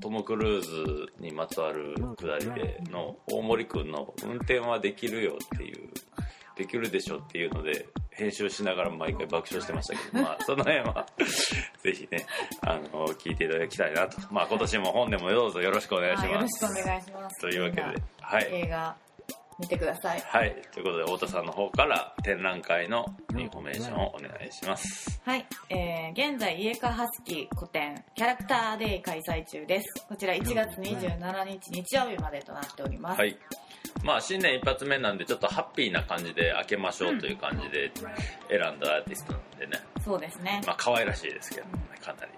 [0.00, 5.90] トム・クルーズにまつわるくだりでの大森くんの運転はできるよっていう
[6.56, 11.06] できるでしょっていうので編集しながら毎回爆笑してましたけど、 まあ、その辺は
[11.82, 12.26] ぜひね
[12.60, 16.28] あの聞いていただきたいなと、まあ、今年も本年もどうぞよろしくお願いします。
[16.28, 17.40] よろしくお願いします。
[17.40, 17.82] というわけで
[18.20, 18.48] はい。
[18.50, 18.96] 映画
[19.62, 20.20] 見てください。
[20.20, 20.56] はい。
[20.72, 23.06] ということで太田さんの方から展覧会の
[23.38, 25.20] インフォメーションをお願いします。
[25.24, 30.04] はい、えー、現在家川ハスキー個展キャラクターデイ開催中です。
[30.08, 33.18] こちら1月27日日曜日までとなっております。
[33.20, 33.38] はい。
[34.02, 37.92] まあ新年一発目なんでちょっとハッピーな感じで開けましょうという感じで
[38.48, 40.60] 選んだアーティストなんでね、そうですね。
[40.66, 42.32] まあ可愛らしいですけどねかなり。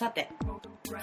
[0.00, 0.30] さて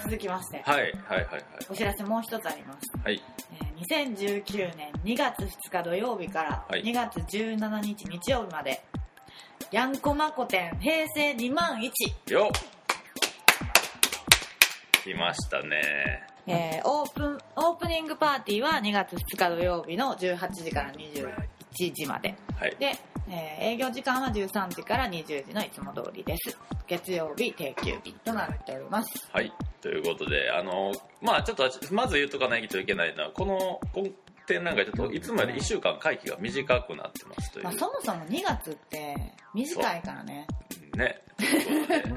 [0.02, 0.62] 続きまして。
[0.64, 1.44] はい、はいはいはい。
[1.70, 3.22] お知らせもう一つあります、はい。
[3.60, 6.82] えー2019年2月2日土曜日からはい。
[6.82, 8.82] 2月17日日曜日まで、
[9.70, 12.78] ヤンコマコ展平成2万1、よっ。
[15.04, 16.26] 来ましたね。
[16.46, 22.34] えーオープンオープニングパーティーは2月2日土曜日の18時から21時まで。
[22.58, 22.76] はい。
[22.78, 22.92] で、
[23.30, 26.56] えー営業時間は13時から20時のいつも通りです。
[26.86, 29.28] 月曜日定休日となっております。
[29.32, 29.52] はい。
[29.80, 34.08] ということであのまあちょっとまず言うとかないといけないのはこの今
[34.46, 39.14] 展覧会ちょっといつもより1週間会期が短くなってますという、まあ、そもそも2月って
[39.54, 40.46] 短いからね。
[40.96, 41.22] ね。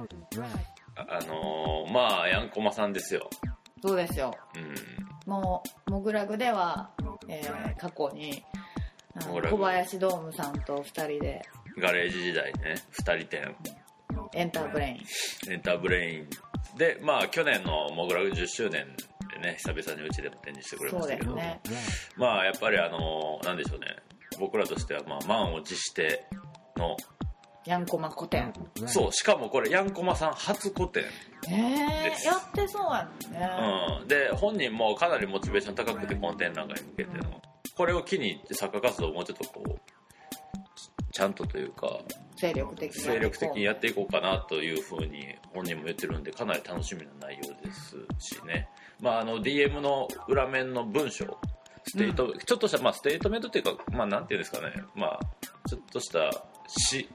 [0.95, 3.29] あのーまあやんこまさんですよ。
[3.81, 4.33] そうですよ。
[4.55, 4.75] うん。
[5.31, 6.89] もうモグラグでは、
[7.27, 8.43] えー過去に
[9.19, 11.41] 小林ドームさんと2人で。
[11.77, 12.75] ガレージ時代ね。
[12.99, 13.55] 2人展。
[14.33, 15.53] エンターブレイン。
[15.53, 16.29] エンターブレイン。
[16.77, 18.87] でまあ去年のモグラグ10周年
[19.33, 21.61] でね久々にうちでも展示してくれましたけど、ですね。
[22.17, 23.87] まあやっぱりあのなんでしょうね。
[24.39, 26.25] 僕らとしてはまあ満を持して
[26.77, 26.95] の。
[27.65, 28.51] ヤンコマ古典
[28.87, 31.03] そうしかもこれヤンコマさん初個展、
[31.47, 32.25] えー、です。
[32.25, 33.49] やってそうやんね、
[34.01, 37.39] うん、で本人もかなりモチベーション高くてこの展覧会に向けての
[37.81, 41.97] これを機に作家活動をもうちょっとこうちゃんとというか
[42.35, 48.69] 精力的に精力的にやっていこうかなというふうに本人も言ってるんでかなり楽しみな内容ですしね、
[48.99, 51.39] まあ、あの DM の裏面の文章
[51.87, 55.19] ステート、ちょっとした、まあ、ステートメントっていうか、まあ、なんていうんですかね、まあ、
[55.67, 56.29] ちょっとした
[56.67, 57.09] 詩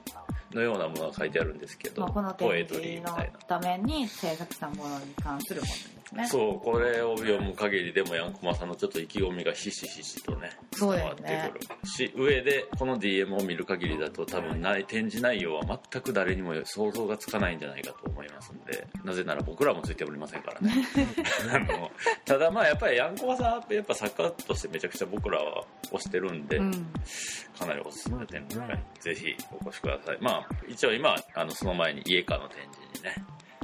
[0.53, 6.27] のようなものが書いてあるんですけど、まあ、この展示のために制作したものに関するものですね。
[6.27, 20.73] そうこれを読む限りでもヤンコマさんのちょっと意気込みがひしひしとね伝わってくるし上でこの DM を見る限りだと多分ない展示内容は全く誰にも想像がつかないんじゃないかと思いますんでなぜなら僕らもついておりませんからね。
[21.53, 21.91] あの
[22.25, 26.71] ただまあやっぱりヤンコマさんってやっぱ作家としてめちゃくちゃ僕らは推してるんで、うん。
[27.57, 30.17] かなりおすすめ展覧会ぜひお越しください。
[30.21, 33.15] まあ一応今あのその前に家川の展示にね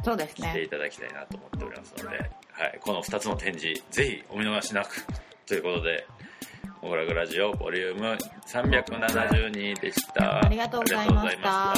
[0.04, 2.24] そうです来てねいただきたいなと思っておりますので、は
[2.68, 5.06] い、この2つの展示ぜひお見逃しなく
[5.46, 6.06] ということで
[6.84, 10.44] 「モグラグラジオボリューム372でした。
[10.44, 11.74] ありがとうございました